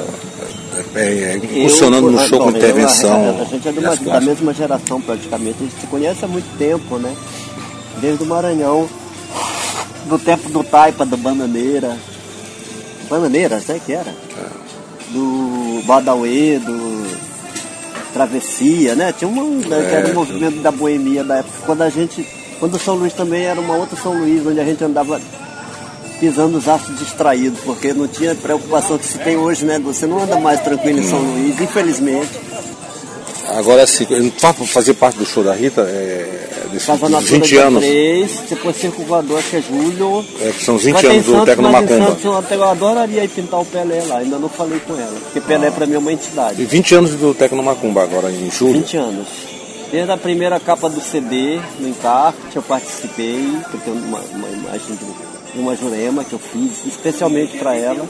é, 0.94 1.36
é, 1.36 1.68
funcionando 1.68 2.10
no 2.10 2.18
show 2.26 2.38
com 2.40 2.50
intervenção. 2.50 3.40
A, 3.40 3.44
gente 3.44 3.68
é 3.68 3.72
de 3.72 3.78
uma- 3.78 3.96
da 3.96 4.20
mesma 4.20 4.52
geração 4.54 5.00
praticamente, 5.00 5.56
a 5.60 5.62
gente 5.64 5.80
se 5.80 5.86
conhece 5.86 6.24
há 6.24 6.28
muito 6.28 6.46
tempo, 6.58 6.98
né? 6.98 7.14
Desde 8.00 8.22
o 8.22 8.26
Maranhão, 8.26 8.88
do 10.06 10.18
tempo 10.18 10.48
do 10.50 10.62
Taipa, 10.62 11.04
do 11.06 11.16
Bananeira. 11.16 11.96
Bananeira, 13.08 13.60
sabe 13.60 13.80
que 13.80 13.92
era? 13.92 14.14
Do 15.10 15.82
Badauê, 15.86 16.58
do 16.58 17.16
Travessia, 18.12 18.94
né? 18.94 19.12
Tinha 19.12 19.28
um, 19.30 19.60
que 19.60 19.72
era 19.72 20.10
o 20.10 20.14
movimento 20.14 20.60
da 20.62 20.70
boemia 20.72 21.22
da 21.24 21.36
época. 21.36 21.58
Quando 21.64 21.82
a 21.82 21.88
gente. 21.90 22.26
Quando 22.58 22.74
o 22.74 22.78
São 22.78 22.94
Luís 22.94 23.12
também 23.12 23.42
era 23.44 23.60
uma 23.60 23.76
outra 23.76 23.96
São 24.00 24.18
Luís, 24.18 24.44
onde 24.46 24.58
a 24.58 24.64
gente 24.64 24.82
andava 24.82 25.20
pisando 26.20 26.58
os 26.58 26.66
aços 26.68 26.98
distraídos, 26.98 27.60
porque 27.64 27.92
não 27.92 28.06
tinha 28.08 28.34
preocupação 28.34 28.96
que 28.98 29.06
se 29.06 29.18
tem 29.18 29.36
hoje, 29.36 29.64
né? 29.64 29.78
Você 29.80 30.06
não 30.06 30.22
anda 30.22 30.38
mais 30.40 30.60
tranquilo 30.60 30.98
em 31.00 31.08
São 31.08 31.18
Luís, 31.18 31.60
infelizmente. 31.60 32.30
Agora, 33.48 33.84
assim, 33.84 34.04
fa- 34.36 34.52
fazer 34.52 34.94
parte 34.94 35.18
do 35.18 35.24
show 35.26 35.44
da 35.44 35.54
Rita, 35.54 35.82
é, 35.82 36.48
desses 36.72 36.80
Estava 36.88 37.08
na 37.08 37.20
20 37.20 37.56
anos, 37.58 37.80
3, 37.84 38.30
depois 38.50 38.76
circulador, 38.76 39.38
acho 39.38 39.50
que 39.50 39.56
é 39.56 39.62
julho. 39.62 40.24
é, 40.40 40.50
que 40.50 40.64
são 40.64 40.76
20 40.76 40.92
Vai 40.94 41.02
ter 41.02 41.08
em 41.08 41.10
anos 41.12 41.26
do 41.26 41.44
Tecno 41.44 41.70
Macumba. 41.70 42.06
Santos 42.06 42.24
eu 42.50 42.64
adoraria 42.64 43.22
ir 43.24 43.28
pintar 43.28 43.60
o 43.60 43.64
Pelé 43.64 44.02
lá, 44.08 44.18
ainda 44.18 44.36
não 44.38 44.48
falei 44.48 44.80
com 44.80 44.94
ela, 44.94 45.14
porque 45.22 45.40
Pelé 45.40 45.70
pra 45.70 45.86
mim 45.86 45.94
é 45.94 45.98
uma 45.98 46.12
entidade. 46.12 46.60
E 46.60 46.64
20 46.64 46.94
anos 46.96 47.10
do 47.12 47.32
Tecno 47.34 47.62
Macumba 47.62 48.02
agora 48.02 48.30
em 48.32 48.50
julho. 48.50 48.72
20 48.80 48.96
anos. 48.96 49.26
Desde 49.92 50.10
a 50.10 50.16
primeira 50.16 50.58
capa 50.58 50.88
do 50.90 51.00
CD, 51.00 51.60
no 51.78 51.88
encarte, 51.88 52.56
eu 52.56 52.62
participei, 52.62 53.48
que 53.70 53.74
eu 53.76 53.80
tenho 53.84 53.96
uma, 53.96 54.18
uma 54.18 54.48
imagem 54.48 54.96
de 54.96 55.04
uma 55.58 55.74
Jurema 55.76 56.24
que 56.24 56.32
eu 56.32 56.38
fiz 56.38 56.84
especialmente 56.86 57.56
para 57.58 57.74
ela. 57.76 58.04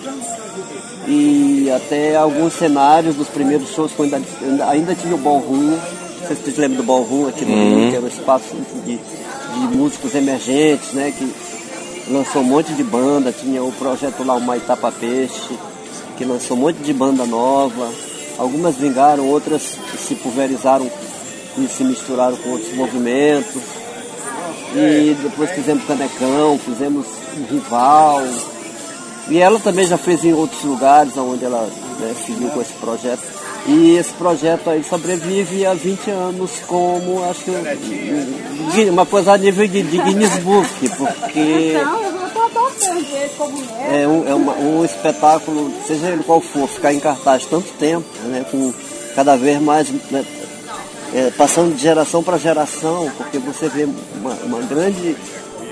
E 1.09 1.71
até 1.75 2.17
alguns 2.17 2.55
cenários 2.55 3.15
dos 3.15 3.29
primeiros 3.29 3.71
shows, 3.71 3.93
quando 3.97 4.15
ainda, 4.15 4.67
ainda- 4.69 4.95
tinha 4.95 5.15
o 5.15 5.19
Ballroom, 5.19 5.77
não 5.77 6.27
sei 6.27 6.37
se 6.37 6.43
vocês 6.43 6.57
lembram 6.59 6.79
do 6.79 6.83
Ballroom 6.83 7.29
aqui 7.29 7.45
no 7.45 7.55
Rio, 7.55 7.91
que 7.91 7.97
era 7.97 8.05
um 8.05 8.09
espaço 8.09 8.57
de, 8.85 8.97
de 8.99 9.77
músicos 9.77 10.15
emergentes, 10.15 10.93
né? 10.93 11.13
Que 11.17 11.33
lançou 12.11 12.43
um 12.43 12.47
monte 12.47 12.73
de 12.73 12.83
banda, 12.83 13.33
tinha 13.33 13.63
o 13.63 13.71
projeto 13.73 14.25
lá, 14.25 14.35
o 14.35 14.41
Maitapa 14.41 14.91
Peixe, 14.91 15.57
que 16.17 16.25
lançou 16.25 16.57
um 16.57 16.61
monte 16.61 16.79
de 16.79 16.93
banda 16.93 17.25
nova. 17.25 17.89
Algumas 18.39 18.75
vingaram, 18.77 19.29
outras 19.29 19.63
se 19.99 20.15
pulverizaram 20.17 20.91
e 21.59 21.67
se 21.69 21.85
misturaram 21.85 22.37
com 22.37 22.51
outros 22.51 22.75
movimentos. 22.75 23.63
E 24.79 25.17
depois 25.23 25.51
fizemos 25.51 25.85
Canecão, 25.85 26.59
fizemos 26.59 27.07
Rival. 27.51 28.23
E 29.29 29.39
ela 29.39 29.59
também 29.59 29.87
já 29.87 29.99
fez 29.99 30.25
em 30.25 30.33
outros 30.33 30.63
lugares 30.63 31.17
onde 31.17 31.45
ela 31.45 31.69
né, 32.01 32.15
seguiu 32.25 32.49
com 32.51 32.61
esse 32.61 32.73
projeto. 32.75 33.23
E 33.67 33.97
esse 33.97 34.13
projeto 34.13 34.71
aí 34.71 34.85
sobrevive 34.85 35.67
há 35.67 35.75
20 35.75 36.09
anos 36.11 36.51
como, 36.69 37.25
acho 37.29 37.41
que, 37.41 37.51
um- 37.51 38.93
uma 38.93 39.05
coisa 39.05 39.33
a 39.33 39.39
nível 39.39 39.67
de, 39.67 39.83
de 39.83 39.99
Guinness 39.99 40.37
Book, 40.39 40.69
porque 40.97 41.77
como 43.37 43.59
é. 43.81 44.03
é 44.03 44.09
um, 44.09 44.29
é 44.29 44.35
uma- 44.35 44.55
um 44.55 44.85
espetáculo, 44.85 45.73
seja 45.87 46.07
ele 46.09 46.23
qual 46.23 46.41
for, 46.41 46.69
ficar 46.69 46.93
em 46.93 47.01
cartaz 47.01 47.45
tanto 47.47 47.69
tempo, 47.79 48.05
né, 48.27 48.45
com 48.51 48.73
cada 49.17 49.37
vez 49.37 49.61
mais 49.61 49.89
né, 50.11 50.25
é, 51.15 51.31
passando 51.37 51.75
de 51.75 51.83
geração 51.83 52.23
para 52.23 52.37
geração, 52.39 53.11
porque 53.17 53.39
você 53.39 53.69
vê 53.69 53.87
uma, 54.21 54.33
uma 54.45 54.61
grande 54.63 55.17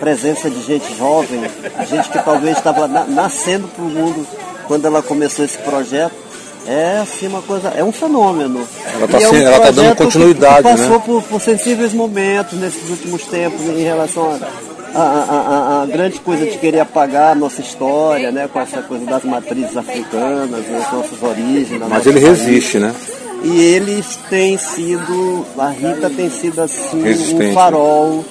presença 0.00 0.50
de 0.50 0.60
gente 0.62 0.96
jovem, 0.96 1.40
gente 1.88 2.08
que 2.08 2.18
talvez 2.22 2.56
estava 2.56 2.86
na- 2.88 3.04
nascendo 3.04 3.68
para 3.68 3.84
o 3.84 3.88
mundo 3.88 4.26
quando 4.66 4.86
ela 4.86 5.02
começou 5.02 5.44
esse 5.44 5.58
projeto. 5.58 6.12
É 6.66 6.98
assim 7.02 7.26
uma 7.26 7.42
coisa, 7.42 7.68
é 7.76 7.84
um 7.84 7.92
fenômeno. 7.92 8.66
Ela 8.94 9.06
tá 9.06 9.18
E 9.20 9.24
é 9.24 9.42
ela 9.42 9.60
tá 9.60 9.64
dando 9.66 9.74
projeto 9.74 9.96
que- 9.98 10.04
continuidade, 10.04 10.56
que 10.56 10.62
passou 10.62 10.96
né? 10.98 11.02
por, 11.04 11.22
por 11.24 11.40
sensíveis 11.40 11.92
momentos 11.92 12.58
nesses 12.58 12.88
últimos 12.88 13.22
tempos 13.26 13.60
em 13.66 13.82
relação 13.82 14.30
a, 14.94 14.98
a, 14.98 15.02
a- 15.02 15.78
a- 15.80 15.82
a 15.82 15.86
grande 15.86 16.18
coisa 16.20 16.46
de 16.46 16.56
querer 16.56 16.80
apagar 16.80 17.32
a 17.32 17.34
nossa 17.34 17.60
história, 17.60 18.32
né, 18.32 18.48
com 18.50 18.58
essa 18.60 18.80
coisa 18.80 19.04
das 19.04 19.24
matrizes 19.24 19.76
africanas, 19.76 20.48
né, 20.66 20.82
as 20.86 20.92
nossas 20.92 21.22
origens. 21.22 21.82
Mas 21.86 22.06
ele 22.06 22.18
resiste, 22.20 22.78
né? 22.78 22.94
E 23.42 23.60
eles 23.60 24.18
têm 24.30 24.56
sido, 24.56 25.44
a 25.58 25.68
Rita 25.68 26.08
tem 26.08 26.30
sido 26.30 26.60
assim 26.62 27.02
Resistente. 27.02 27.44
um 27.44 27.54
farol 27.54 28.24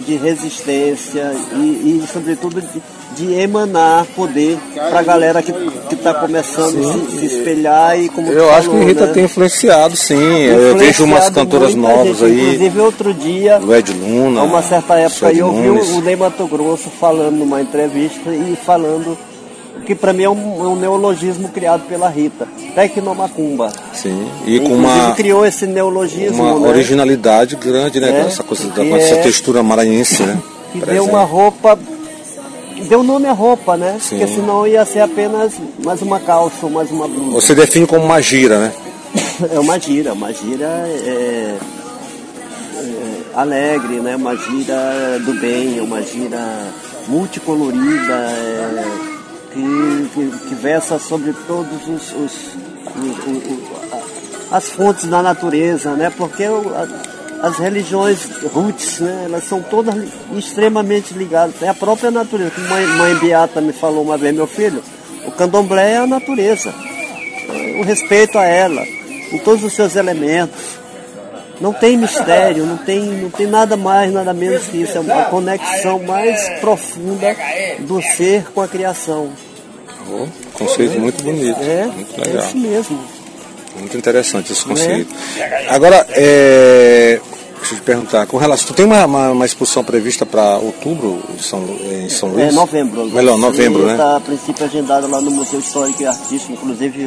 de 0.00 0.16
resistência 0.16 1.32
e, 1.54 2.02
e 2.02 2.04
sobretudo 2.12 2.60
de, 2.60 2.82
de 3.16 3.34
emanar 3.34 4.04
poder 4.16 4.58
para 4.74 5.00
a 5.00 5.02
galera 5.02 5.42
que 5.42 5.52
está 5.92 6.12
começando 6.14 6.78
a 6.78 6.92
se, 6.92 7.18
se 7.18 7.26
espelhar 7.26 7.98
e 7.98 8.08
como 8.08 8.30
Eu 8.30 8.50
acho 8.50 8.62
que 8.68 8.74
falou, 8.74 8.86
Rita 8.86 9.06
né, 9.06 9.12
tem 9.12 9.24
influenciado, 9.24 9.96
sim. 9.96 10.14
Eu 10.14 10.76
vejo 10.76 11.04
umas 11.04 11.28
influenciado 11.28 11.34
cantoras 11.34 11.74
novas 11.74 12.18
gente. 12.18 12.24
aí, 12.24 12.40
Inclusive 12.40 12.80
outro 12.80 13.14
dia, 13.14 13.58
do 13.58 13.74
Ed 13.74 13.92
Luna. 13.92 14.40
a 14.40 14.44
uma 14.44 14.62
certa 14.62 14.94
época, 14.98 15.32
eu 15.32 15.46
ouvi 15.46 15.68
o 15.68 16.00
Ney 16.00 16.16
Mato 16.16 16.46
Grosso 16.46 16.90
falando 16.90 17.36
numa 17.36 17.60
entrevista 17.62 18.30
e 18.30 18.56
falando 18.56 19.16
que 19.86 19.94
para 19.94 20.12
mim 20.12 20.24
é 20.24 20.30
um, 20.30 20.64
é 20.64 20.68
um 20.68 20.76
neologismo 20.76 21.48
criado 21.50 21.86
pela 21.86 22.08
Rita, 22.08 22.46
Tecnomacumba. 22.74 23.72
Sim, 23.94 24.28
e 24.46 24.58
com 24.60 24.74
uma, 24.74 25.12
criou 25.14 25.46
esse 25.46 25.66
neologismo, 25.66 26.42
uma 26.42 26.58
né? 26.58 26.68
originalidade 26.68 27.54
grande, 27.56 28.00
né? 28.00 28.10
É, 28.10 28.20
essa 28.26 28.42
coisa 28.42 28.68
da, 28.68 28.84
essa 28.84 29.14
é- 29.14 29.22
textura 29.22 29.62
maranhense, 29.62 30.22
né? 30.24 30.36
que 30.72 30.80
presente. 30.80 30.94
deu 30.96 31.04
uma 31.08 31.22
roupa, 31.24 31.78
deu 32.88 33.02
nome 33.04 33.26
à 33.28 33.32
roupa, 33.32 33.76
né? 33.76 33.96
Sim. 34.00 34.18
Porque 34.18 34.34
senão 34.34 34.66
ia 34.66 34.84
ser 34.84 35.00
apenas 35.00 35.52
mais 35.84 36.02
uma 36.02 36.18
calça 36.18 36.66
mais 36.68 36.90
uma 36.90 37.06
blusa. 37.06 37.30
Você 37.40 37.54
define 37.54 37.86
como 37.86 38.04
uma 38.04 38.20
gira, 38.20 38.58
né? 38.58 38.72
É 39.52 39.60
uma 39.60 39.78
gira, 39.78 40.12
uma 40.12 40.32
gira 40.32 40.64
é, 40.66 41.56
é, 42.76 43.24
alegre, 43.34 44.00
né? 44.00 44.16
Uma 44.16 44.36
gira 44.36 45.20
do 45.24 45.34
bem, 45.40 45.80
uma 45.80 46.02
gira 46.02 46.38
multicolorida, 47.08 48.12
é, 48.12 48.84
que, 49.52 50.08
que, 50.14 50.38
que 50.48 50.54
versa 50.56 50.98
sobre 50.98 51.32
todos 51.46 51.86
os, 51.88 52.12
os- 52.12 52.56
o- 52.96 53.00
o- 53.00 53.76
a- 54.52 54.56
as 54.56 54.68
fontes 54.68 55.06
da 55.06 55.22
natureza, 55.22 55.92
né? 55.94 56.12
Porque 56.16 56.44
a- 56.44 57.46
as 57.46 57.58
religiões 57.58 58.20
roots, 58.52 59.00
né? 59.00 59.22
Elas 59.26 59.44
são 59.44 59.60
todas 59.62 59.94
extremamente 60.36 61.12
ligadas. 61.14 61.60
É 61.62 61.68
a 61.68 61.74
própria 61.74 62.10
natureza. 62.10 62.52
Como 62.52 62.68
mãe, 62.68 62.86
mãe 62.86 63.14
Beata 63.16 63.60
me 63.60 63.72
falou 63.72 64.02
uma 64.02 64.16
vez, 64.16 64.34
meu 64.34 64.46
filho, 64.46 64.82
o 65.26 65.30
candomblé 65.32 65.92
é 65.92 65.96
a 65.98 66.06
natureza 66.06 66.72
o 67.80 67.82
respeito 67.82 68.38
a 68.38 68.44
ela, 68.44 68.82
em 69.32 69.38
todos 69.38 69.64
os 69.64 69.72
seus 69.74 69.96
elementos. 69.96 70.62
Não 71.60 71.72
tem 71.72 71.96
mistério, 71.96 72.66
não 72.66 72.76
tem, 72.76 73.00
não 73.00 73.30
tem 73.30 73.46
nada 73.46 73.76
mais, 73.76 74.12
nada 74.12 74.32
menos 74.32 74.64
que 74.66 74.78
isso. 74.82 74.96
É 74.96 75.00
uma 75.00 75.24
conexão 75.24 76.00
mais 76.02 76.48
profunda 76.60 77.34
do 77.80 78.00
ser 78.02 78.44
com 78.52 78.60
a 78.60 78.68
criação. 78.68 79.30
Oh, 80.10 80.26
conceito 80.52 80.98
muito 81.00 81.22
bonito, 81.22 81.58
É, 81.60 81.86
muito 81.86 82.20
é 82.20 82.24
legal. 82.26 82.44
isso 82.46 82.56
mesmo. 82.58 82.98
Muito 83.78 83.96
interessante 83.96 84.52
esse 84.52 84.64
conceito. 84.64 85.12
Agora, 85.68 86.06
é, 86.10 87.18
deixa 87.58 87.74
eu 87.74 87.78
te 87.78 87.82
perguntar, 87.82 88.24
com 88.26 88.36
relação. 88.36 88.68
Tu 88.68 88.74
tem 88.74 88.84
uma, 88.86 89.04
uma, 89.04 89.30
uma 89.32 89.44
exposição 89.46 89.82
prevista 89.82 90.24
para 90.24 90.58
outubro 90.58 91.20
em 91.36 91.42
São, 91.42 91.60
em 91.90 92.08
São 92.08 92.28
Luís? 92.28 92.48
É 92.48 92.52
novembro. 92.52 93.06
Melhor, 93.06 93.36
novembro, 93.36 93.84
né? 93.86 93.92
Está 93.94 94.16
a 94.16 94.20
princípio 94.20 94.64
agendada 94.64 95.08
lá 95.08 95.20
no 95.20 95.30
Museu 95.32 95.58
Histórico 95.58 96.02
e 96.02 96.06
Artístico. 96.06 96.52
Inclusive, 96.52 97.02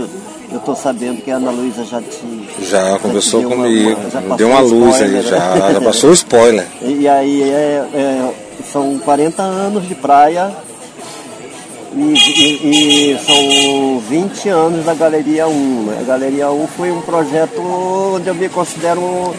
eu 0.51 0.57
estou 0.57 0.75
sabendo 0.75 1.21
que 1.21 1.31
a 1.31 1.37
Ana 1.37 1.51
Luísa 1.51 1.85
já 1.85 2.01
te. 2.01 2.65
Já 2.69 2.99
conversou 2.99 3.41
uma- 3.41 3.49
comigo, 3.63 3.89
já 4.11 4.19
me 4.19 4.27
passou 4.27 4.37
deu 4.37 4.47
uma 4.49 4.59
luz 4.59 4.95
spoiler, 4.95 5.03
aí, 5.07 5.11
né? 5.13 5.21
já, 5.23 5.71
já 5.71 5.81
passou 5.81 6.09
o 6.09 6.13
spoiler. 6.13 6.67
E 6.81 7.07
aí 7.07 7.43
é- 7.43 7.85
é- 7.93 8.33
são 8.73 8.99
40 8.99 9.41
anos 9.43 9.87
de 9.87 9.95
praia 9.95 10.51
e, 11.99 13.11
e- 13.13 13.17
são 13.25 13.99
20 13.99 14.49
anos 14.49 14.85
da 14.85 14.93
Galeria 14.93 15.47
1. 15.47 15.83
né? 15.83 15.97
A 16.01 16.03
Galeria 16.03 16.49
1 16.51 16.67
foi 16.67 16.91
um 16.91 17.01
projeto 17.01 17.61
onde 17.61 18.27
eu 18.27 18.35
me 18.35 18.47
considero, 18.49 19.33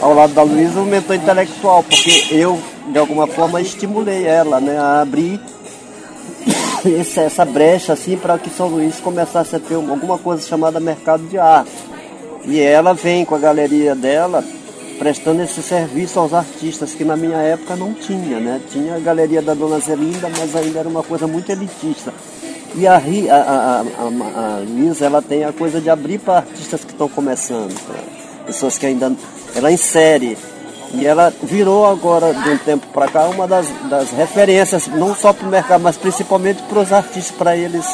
ao 0.00 0.14
lado 0.14 0.32
da 0.34 0.42
Luísa, 0.42 0.80
um 0.80 0.84
mentor 0.84 1.16
intelectual, 1.16 1.82
porque 1.82 2.26
eu, 2.30 2.58
de 2.88 2.98
alguma 2.98 3.26
forma, 3.26 3.60
estimulei 3.60 4.24
ela 4.26 4.60
né, 4.60 4.78
a 4.78 5.00
abrir 5.00 5.40
esse- 6.84 7.20
essa 7.20 7.44
brecha 7.44 7.92
assim, 7.92 8.16
para 8.16 8.38
que 8.38 8.50
São 8.50 8.68
Luís 8.68 9.00
começasse 9.00 9.54
a 9.56 9.60
ter 9.60 9.74
alguma 9.74 10.18
coisa 10.18 10.46
chamada 10.46 10.78
mercado 10.80 11.22
de 11.28 11.38
arte. 11.38 11.70
E 12.44 12.60
ela 12.60 12.92
vem 12.92 13.24
com 13.24 13.34
a 13.36 13.38
galeria 13.38 13.94
dela 13.94 14.42
prestando 15.02 15.42
esse 15.42 15.60
serviço 15.64 16.20
aos 16.20 16.32
artistas 16.32 16.94
que 16.94 17.04
na 17.04 17.16
minha 17.16 17.38
época 17.38 17.74
não 17.74 17.92
tinha, 17.92 18.38
né? 18.38 18.60
Tinha 18.70 18.94
a 18.94 19.00
galeria 19.00 19.42
da 19.42 19.52
Dona 19.52 19.80
Zelinda, 19.80 20.30
mas 20.38 20.54
ainda 20.54 20.78
era 20.78 20.88
uma 20.88 21.02
coisa 21.02 21.26
muito 21.26 21.50
elitista. 21.50 22.14
E 22.76 22.86
a, 22.86 22.94
a, 22.94 22.98
a, 22.98 23.80
a, 23.80 24.60
a, 24.60 25.04
ela 25.04 25.20
tem 25.20 25.42
a 25.42 25.52
coisa 25.52 25.80
de 25.80 25.90
abrir 25.90 26.20
para 26.20 26.36
artistas 26.36 26.84
que 26.84 26.92
estão 26.92 27.08
começando, 27.08 27.74
pessoas 28.46 28.78
que 28.78 28.86
ainda... 28.86 29.12
Ela 29.56 29.72
insere. 29.72 30.38
E 30.94 31.04
ela 31.04 31.34
virou 31.42 31.84
agora, 31.84 32.32
de 32.32 32.50
um 32.50 32.58
tempo 32.58 32.86
para 32.92 33.08
cá, 33.08 33.24
uma 33.24 33.48
das, 33.48 33.66
das 33.90 34.12
referências, 34.12 34.86
não 34.86 35.16
só 35.16 35.32
para 35.32 35.48
o 35.48 35.50
mercado, 35.50 35.82
mas 35.82 35.96
principalmente 35.96 36.62
para 36.62 36.78
os 36.78 36.92
artistas, 36.92 37.36
para 37.36 37.56
eles 37.56 37.84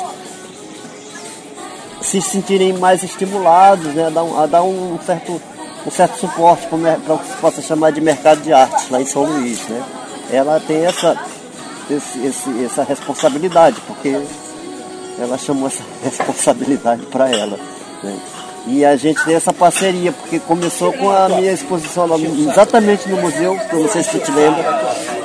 se 2.03 2.21
sentirem 2.21 2.75
mais 2.75 3.03
estimulados, 3.03 3.94
né, 3.94 4.09
a 4.09 4.11
dar 4.11 4.42
a 4.42 4.47
dar 4.47 4.62
um 4.62 4.99
certo, 5.05 5.40
um 5.87 5.91
certo 5.91 6.19
suporte 6.19 6.67
para 6.67 7.14
o 7.14 7.19
que 7.19 7.27
se 7.29 7.37
possa 7.41 7.62
chamar 7.62 7.93
de 7.93 8.01
mercado 8.01 8.41
de 8.43 8.53
arte 8.53 8.87
lá 8.91 9.01
em 9.01 9.07
São 9.07 9.23
Luís. 9.25 9.61
Né. 9.69 9.83
Ela 10.31 10.61
tem 10.61 10.85
essa, 10.85 11.17
esse, 11.91 12.27
esse- 12.27 12.64
essa 12.64 12.83
responsabilidade, 12.83 13.77
porque 13.87 14.21
ela 15.19 15.38
chamou 15.38 15.69
essa 15.69 15.83
responsabilidade 16.05 17.03
para 17.07 17.29
ela. 17.31 17.59
né. 18.03 18.17
E 18.67 18.85
a 18.85 18.97
gente 18.97 19.25
tem 19.25 19.35
essa 19.35 19.53
parceria, 19.53 20.12
porque 20.12 20.38
começou 20.41 20.93
com 20.93 21.09
a 21.11 21.27
minha 21.31 21.53
exposição 21.53 22.07
lá, 22.07 22.17
exatamente 22.19 23.09
no 23.09 23.17
museu, 23.17 23.57
que 23.57 23.73
eu 23.75 23.81
não 23.81 23.88
sei 23.88 24.03
se 24.03 24.11
tu 24.11 24.19
te 24.19 24.31
lembra, 24.31 24.62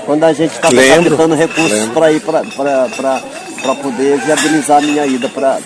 quando 0.05 0.23
a 0.23 0.31
gente 0.31 0.53
estava 0.53 0.73
captando 0.75 1.35
recursos 1.35 1.89
para 1.89 2.11
ir 2.13 2.21
para 2.21 3.75
poder 3.81 4.17
viabilizar 4.19 4.77
a 4.77 4.81
minha 4.81 5.05
ida 5.05 5.27
para 5.27 5.57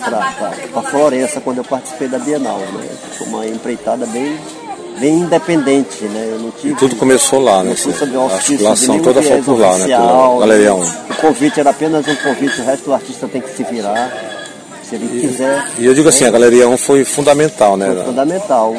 Florença, 0.90 1.40
quando 1.40 1.58
eu 1.58 1.64
participei 1.64 2.08
da 2.08 2.18
Bienal. 2.18 2.58
Né? 2.58 2.88
Foi 3.16 3.26
uma 3.28 3.46
empreitada 3.46 4.06
bem, 4.06 4.36
bem 4.98 5.14
independente. 5.20 6.04
Né? 6.04 6.30
Eu 6.32 6.38
não 6.38 6.50
tive, 6.50 6.74
Tudo 6.74 6.96
começou 6.96 7.40
lá, 7.40 7.62
né? 7.62 7.74
não 8.12 8.28
A 8.28 8.34
articulação 8.34 8.94
nenhum 8.94 9.04
toda 9.04 9.22
foi 9.22 9.42
por 9.42 9.58
lá, 9.58 9.68
né? 9.68 9.74
oficial, 9.84 10.38
Galeria 10.38 10.74
1. 10.74 10.82
O 10.82 11.14
convite 11.20 11.60
era 11.60 11.70
apenas 11.70 12.06
um 12.06 12.16
convite, 12.16 12.60
o 12.60 12.64
resto 12.64 12.84
do 12.84 12.94
artista 12.94 13.26
tem 13.28 13.40
que 13.40 13.50
se 13.56 13.64
virar, 13.64 14.12
se 14.82 14.94
ele 14.94 15.20
quiser. 15.20 15.64
E 15.78 15.86
eu 15.86 15.94
digo 15.94 16.08
assim, 16.08 16.24
a 16.24 16.30
Galeria 16.30 16.68
1 16.68 16.76
foi 16.76 17.04
fundamental, 17.04 17.76
né? 17.76 17.92
Foi 17.94 18.04
fundamental. 18.04 18.74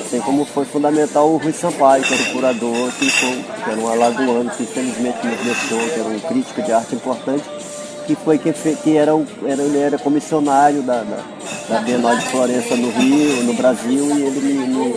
Assim 0.00 0.20
como 0.20 0.44
foi 0.44 0.64
fundamental 0.64 1.28
o 1.30 1.36
Rui 1.38 1.52
Sampaio, 1.52 2.02
que 2.02 2.12
era 2.12 2.22
o 2.22 2.26
curador, 2.32 2.92
que, 2.98 3.08
foi, 3.10 3.44
que 3.64 3.70
era 3.70 3.80
um 3.80 3.88
alagoano, 3.88 4.50
que 4.50 4.62
infelizmente 4.64 5.18
nos 5.26 5.38
deixou, 5.40 5.78
que 5.78 6.00
era 6.00 6.08
um 6.08 6.18
crítico 6.20 6.62
de 6.62 6.72
arte 6.72 6.94
importante, 6.94 7.42
que 8.06 8.14
foi 8.16 8.36
quem 8.38 8.52
fez, 8.52 8.78
que 8.80 8.96
era, 8.96 9.14
o- 9.16 9.26
era, 9.46 9.62
ele 9.62 9.78
era 9.78 9.96
comissionário 9.98 10.82
da, 10.82 11.02
da, 11.04 11.16
da 11.70 11.80
Bienal 11.80 12.14
de 12.16 12.26
Florença 12.26 12.76
no 12.76 12.90
Rio, 12.90 13.44
no 13.44 13.54
Brasil, 13.54 14.04
e 14.18 14.22
ele 14.24 14.40
me, 14.40 14.66
me- 14.66 14.94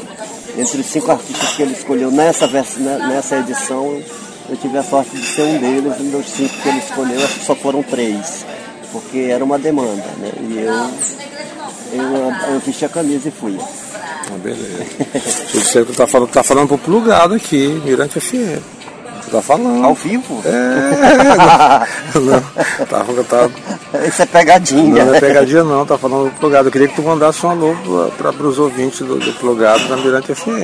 entre 0.57 0.81
os 0.81 0.87
cinco 0.87 1.11
artistas 1.11 1.49
que 1.55 1.61
ele 1.61 1.73
escolheu 1.73 2.09
nessa, 2.09 2.47
né, 2.47 2.97
nessa 3.07 3.37
edição, 3.37 4.01
eu 4.49 4.57
tive 4.57 4.77
a 4.77 4.83
sorte 4.83 5.15
de 5.15 5.25
ser 5.25 5.43
um 5.43 5.59
deles, 5.59 5.93
um 5.99 6.09
dos 6.09 6.25
cinco 6.25 6.53
que 6.61 6.69
ele 6.69 6.79
escolheu, 6.79 7.23
acho 7.23 7.39
que 7.39 7.45
só 7.45 7.55
foram 7.55 7.83
três, 7.83 8.45
porque 8.91 9.19
era 9.29 9.43
uma 9.43 9.59
demanda, 9.59 10.05
né? 10.17 10.31
E 10.41 10.57
eu, 10.57 12.01
eu, 12.01 12.53
eu 12.53 12.59
vesti 12.59 12.85
a 12.85 12.89
camisa 12.89 13.29
e 13.29 13.31
fui. 13.31 13.57
Ah, 13.59 14.37
beleza. 14.41 14.85
Que 15.71 15.85
tu 15.85 15.93
tá 15.93 16.07
falando, 16.07 16.29
tá 16.29 16.43
falando 16.43 16.67
pro 16.67 16.77
plugado 16.77 17.35
aqui, 17.35 17.67
Mirante 17.85 18.19
FM. 18.19 18.76
Tá 19.31 19.41
falando. 19.41 19.83
Ao 19.83 19.93
vivo? 19.93 20.41
É, 20.45 22.17
não, 22.17 22.41
tava, 22.85 23.23
tava, 23.25 23.51
Isso 24.07 24.21
é 24.21 24.25
pegadinha. 24.25 25.03
não 25.03 25.15
é 25.15 25.19
pegadinha 25.19 25.63
não, 25.63 25.85
tá 25.85 25.97
falando 25.97 26.29
pro 26.31 26.39
plugado. 26.39 26.69
Eu 26.69 26.71
queria 26.71 26.87
que 26.87 26.95
tu 26.95 27.03
mandasse 27.03 27.45
um 27.45 27.49
alô 27.49 27.75
para 28.17 28.31
os 28.47 28.57
ouvintes 28.57 28.99
do, 28.99 29.17
do 29.17 29.33
plugado 29.33 29.85
da 29.87 29.97
Mirante 29.97 30.33
FM. 30.33 30.63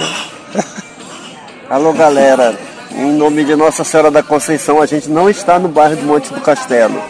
Alô, 1.69 1.91
galera. 1.93 2.58
Em 2.91 3.12
nome 3.12 3.43
de 3.43 3.56
Nossa 3.56 3.84
Senhora 3.84 4.12
da 4.12 4.21
Conceição, 4.21 4.80
a 4.80 4.86
gente 4.86 5.10
não 5.10 5.28
está 5.28 5.58
no 5.58 5.67
bairro 5.67 5.95
do 5.95 6.04
Monte 6.04 6.32
do 6.32 6.39
Castelo. 6.39 7.02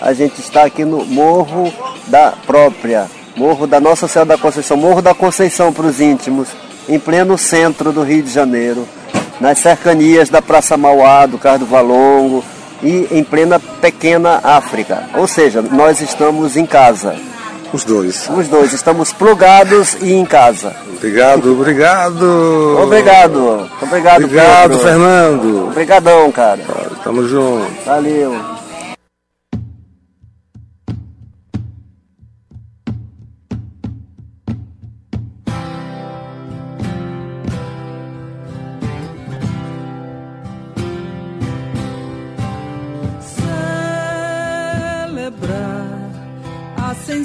A 0.00 0.12
gente 0.12 0.40
está 0.40 0.64
aqui 0.64 0.84
no 0.84 1.04
Morro 1.06 1.72
da 2.08 2.32
Própria. 2.46 3.06
Morro 3.34 3.66
da 3.66 3.80
Nossa 3.80 4.06
Senhora 4.06 4.28
da 4.28 4.38
Conceição. 4.38 4.76
Morro 4.76 5.00
da 5.00 5.14
Conceição 5.14 5.72
para 5.72 5.86
os 5.86 6.00
íntimos. 6.00 6.48
Em 6.88 6.98
pleno 6.98 7.38
centro 7.38 7.92
do 7.92 8.02
Rio 8.02 8.22
de 8.22 8.30
Janeiro. 8.30 8.86
Nas 9.42 9.58
cercanias 9.58 10.28
da 10.28 10.40
Praça 10.40 10.76
Mauá, 10.76 11.26
do 11.26 11.36
Cardo 11.36 11.66
Valongo. 11.66 12.44
E 12.80 13.08
em 13.10 13.24
plena 13.24 13.58
pequena 13.58 14.40
África. 14.42 15.02
Ou 15.14 15.26
seja, 15.26 15.60
nós 15.60 16.00
estamos 16.00 16.56
em 16.56 16.64
casa. 16.64 17.16
Os 17.72 17.84
dois. 17.84 18.28
Os 18.28 18.46
dois 18.46 18.72
estamos 18.72 19.12
plugados 19.12 19.96
e 20.00 20.12
em 20.12 20.24
casa. 20.24 20.72
Obrigado, 20.96 21.52
obrigado. 21.52 22.78
Obrigado. 22.82 23.68
Obrigado, 23.80 24.24
Obrigado, 24.24 24.68
Pedro. 24.70 24.78
Fernando. 24.78 25.66
Obrigadão, 25.66 26.30
cara. 26.30 26.60
Tamo 27.02 27.26
junto. 27.26 27.66
Valeu. 27.84 28.61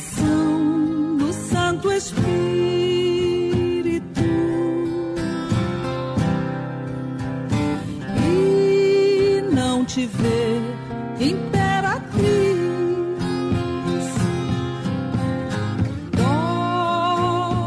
Ascensão 0.08 1.18
do 1.18 1.34
Santo 1.34 1.92
Espírito 1.92 2.22
e 8.24 9.42
não 9.54 9.84
te 9.84 10.06
ver 10.06 10.62
imperatriz. 11.20 12.18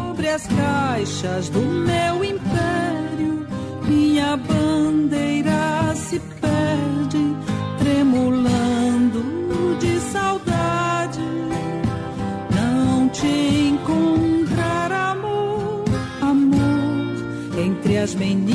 Dobre 0.06 0.28
as 0.28 0.46
caixas 0.46 1.48
do 1.50 1.69
as 18.00 18.14
meninas 18.14 18.49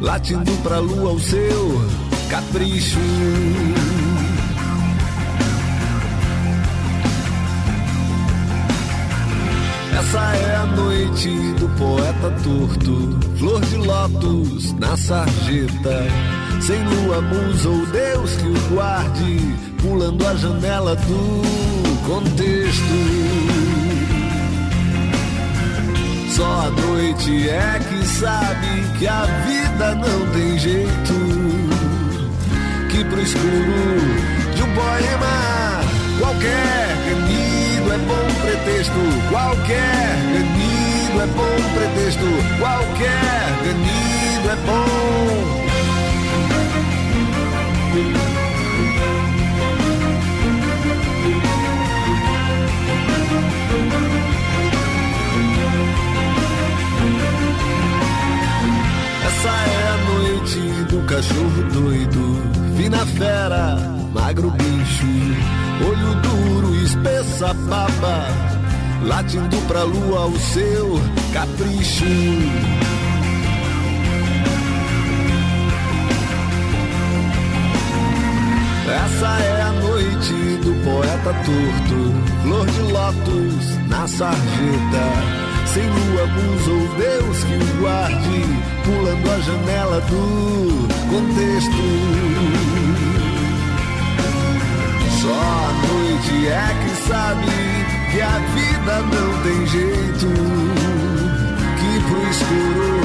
latindo 0.00 0.50
pra 0.62 0.78
lua 0.78 1.12
o 1.12 1.20
seu 1.20 1.80
capricho. 2.28 2.98
Essa 9.98 10.36
é 10.36 10.56
a 10.56 10.66
noite 10.66 11.28
do 11.58 11.68
poeta 11.78 12.30
torto, 12.42 13.36
flor 13.38 13.60
de 13.60 13.76
lótus 13.76 14.72
na 14.74 14.96
sarjeta. 14.96 16.06
Sem 16.60 16.82
lua, 16.84 17.20
musa 17.20 17.68
ou 17.68 17.86
Deus 17.86 18.32
que 18.36 18.48
o 18.48 18.74
guarde, 18.74 19.56
pulando 19.80 20.26
a 20.26 20.34
janela 20.34 20.96
do 20.96 22.06
contexto. 22.06 23.39
Só 26.30 26.44
a 26.44 26.70
noite 26.70 27.48
é 27.48 27.80
que 27.88 28.06
sabe 28.06 28.84
que 28.98 29.06
a 29.06 29.24
vida 29.46 29.94
não 29.96 30.26
tem 30.32 30.58
jeito. 30.58 31.14
Que 32.88 33.04
pro 33.04 33.20
escuro 33.20 33.98
de 34.54 34.62
um 34.62 34.74
poema 34.74 35.80
qualquer 36.20 36.96
ganido 37.08 37.92
é 37.92 37.98
bom 37.98 38.40
pretexto. 38.42 39.00
Qualquer 39.28 40.16
ganido 40.32 41.20
é 41.20 41.26
bom 41.26 41.56
pretexto. 41.74 42.26
Qualquer 42.60 43.64
ganido 43.64 44.50
é 44.50 44.56
bom. 44.66 45.59
Do 60.90 61.00
cachorro 61.06 61.62
doido, 61.72 62.42
fina 62.76 63.06
fera, 63.06 63.76
magro 64.12 64.50
bicho, 64.50 65.06
olho 65.86 66.14
duro, 66.20 66.74
espessa 66.74 67.54
baba, 67.54 68.26
latindo 69.04 69.56
pra 69.68 69.84
lua 69.84 70.26
o 70.26 70.38
seu 70.38 71.00
capricho. 71.32 72.04
Essa 78.88 79.42
é 79.44 79.62
a 79.62 79.72
noite 79.72 80.32
do 80.64 80.84
poeta 80.84 81.32
torto, 81.44 82.42
flor 82.42 82.66
de 82.66 82.80
lótus 82.92 83.88
na 83.88 84.08
sarjeta. 84.08 85.49
Sem 85.72 85.84
lua, 85.88 86.26
musa 86.26 86.70
ou 86.70 86.88
Deus 86.96 87.44
que 87.44 87.54
o 87.54 87.80
guarde, 87.80 88.44
pulando 88.84 89.30
a 89.30 89.38
janela 89.38 90.00
do 90.00 90.88
contexto. 91.08 91.82
Só 95.20 95.32
a 95.32 95.72
noite 95.86 96.48
é 96.48 96.74
que 96.82 96.90
sabe 97.06 97.52
que 98.10 98.20
a 98.20 98.38
vida 98.54 98.94
não 99.14 99.42
tem 99.44 99.66
jeito. 99.68 100.26
Que 101.78 102.00
pro 102.08 102.20
escuro 102.30 103.00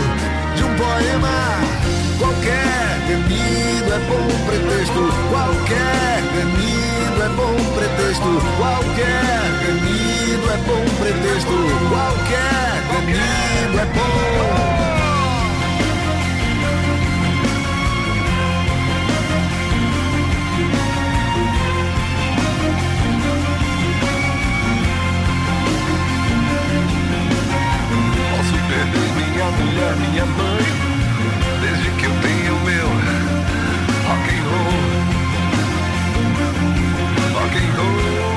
de 0.56 0.64
um 0.64 0.76
poema 0.76 1.75
qualquer 2.18 3.00
gemido 3.08 3.94
é 3.94 4.00
bom 4.08 4.28
pretexto, 4.46 5.02
qualquer 5.30 6.22
gemido 6.34 7.24
é 7.24 7.30
bom 7.30 7.56
pretexto, 7.76 8.42
qualquer 8.58 9.42
gemido 9.62 10.52
é 10.52 10.58
bom 10.68 10.86
pretexto, 11.00 11.56
qualquer 11.90 12.84
gemido 12.92 13.80
é 13.80 13.86
bom. 13.94 14.76
minha 29.36 29.52
mulher, 29.52 29.96
minha 29.98 30.26
mãe, 30.26 30.85
desde 31.66 31.90
que 31.98 32.06
eu 32.06 32.12
tenho 32.22 32.54
meu 32.60 32.88
rock 34.08 34.30
and 34.30 34.46
roll, 34.52 34.82
rock 37.34 37.56
and 37.58 37.72
roll, 37.78 38.35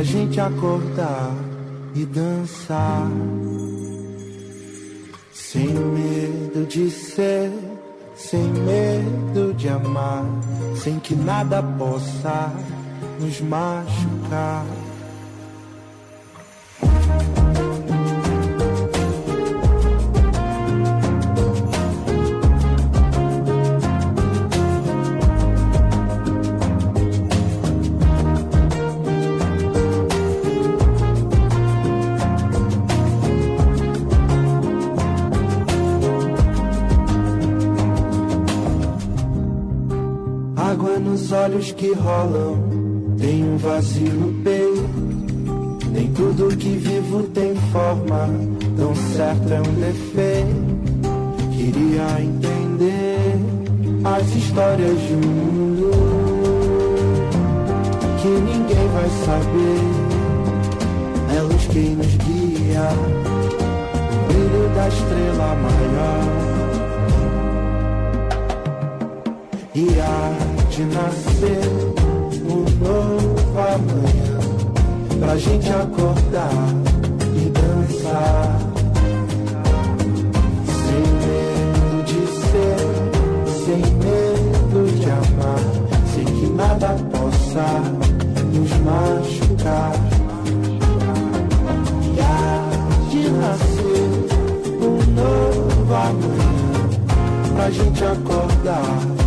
pra 0.00 0.04
gente 0.06 0.40
acordar 0.40 1.30
e 1.94 2.06
dançar. 2.06 3.06
Sem 5.30 5.68
medo 5.68 6.66
de 6.66 6.90
ser, 6.90 7.52
sem 8.14 8.42
medo 8.44 9.52
de 9.52 9.68
amar, 9.68 10.24
sem 10.74 10.98
que 10.98 11.14
nada 11.14 11.62
possa 11.62 12.50
nos 13.20 13.42
machucar. 13.42 14.64
Que 41.80 41.94
rolam, 41.94 42.58
tem 43.18 43.42
um 43.42 43.56
vazio 43.56 44.12
no 44.12 44.44
peito. 44.44 44.84
Nem 45.90 46.12
tudo 46.12 46.54
que 46.54 46.76
vivo 46.76 47.22
tem 47.32 47.54
forma, 47.72 48.28
tão 48.76 48.94
certo 48.94 49.50
é 49.50 49.60
um 49.60 49.74
defeito. 49.80 50.70
Queria 51.56 52.22
entender 52.22 53.34
as 54.04 54.28
histórias 54.36 55.00
de 55.00 55.14
um 55.14 55.32
mundo 55.32 55.90
que 58.20 58.28
ninguém 58.28 58.88
vai 58.92 59.08
saber. 59.24 59.80
É 61.34 61.40
luz 61.40 61.66
quem 61.72 61.96
nos 61.96 62.14
guia, 62.16 62.90
o 64.12 64.28
brilho 64.28 64.68
da 64.74 64.86
estrela 64.86 65.54
maior. 65.54 66.39
De 70.80 70.86
nascer 70.86 71.60
um 72.48 72.64
novo 72.82 73.58
amanhã 73.58 74.38
pra 75.20 75.36
gente 75.36 75.68
acordar 75.68 76.50
e 77.36 77.50
dançar. 77.50 78.58
Sem 80.86 81.04
medo 81.20 82.02
de 82.04 82.26
ser, 82.40 82.80
sem 83.66 83.82
medo 83.96 84.80
de 84.98 85.10
amar, 85.10 85.60
sem 86.14 86.24
que 86.24 86.46
nada 86.46 86.96
possa 87.12 87.66
nos 88.54 88.70
machucar. 88.80 89.92
E 92.06 92.20
há 92.20 93.10
de 93.10 93.28
nascer 93.28 94.08
um 94.80 94.96
novo 95.12 95.94
amanhã 95.94 97.54
pra 97.54 97.70
gente 97.70 98.02
acordar 98.02 99.19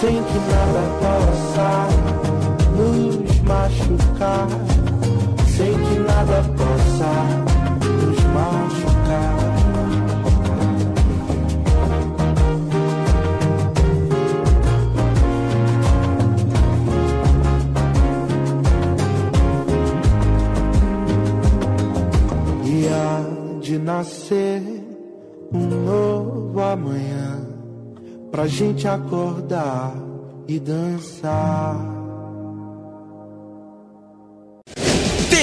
sem 0.00 0.22
que 0.24 0.38
nada 0.48 0.82
possa 0.98 1.88
nos 2.74 3.40
machucar, 3.40 4.79
nada 6.06 6.42
possa 6.56 7.12
nos 8.06 8.20
machucar. 8.34 9.36
E 22.64 22.88
há 22.88 23.60
de 23.60 23.78
nascer 23.78 24.62
um 25.52 25.66
novo 25.66 26.60
amanhã 26.60 27.40
pra 28.30 28.46
gente 28.46 28.86
acordar 28.86 29.94
e 30.46 30.58
dançar. 30.58 31.89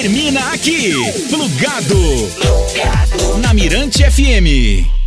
Termina 0.00 0.52
aqui, 0.52 0.92
Plugado. 1.28 2.30
Plugado. 2.38 3.38
Na 3.38 3.52
Mirante 3.52 4.04
FM. 4.04 4.97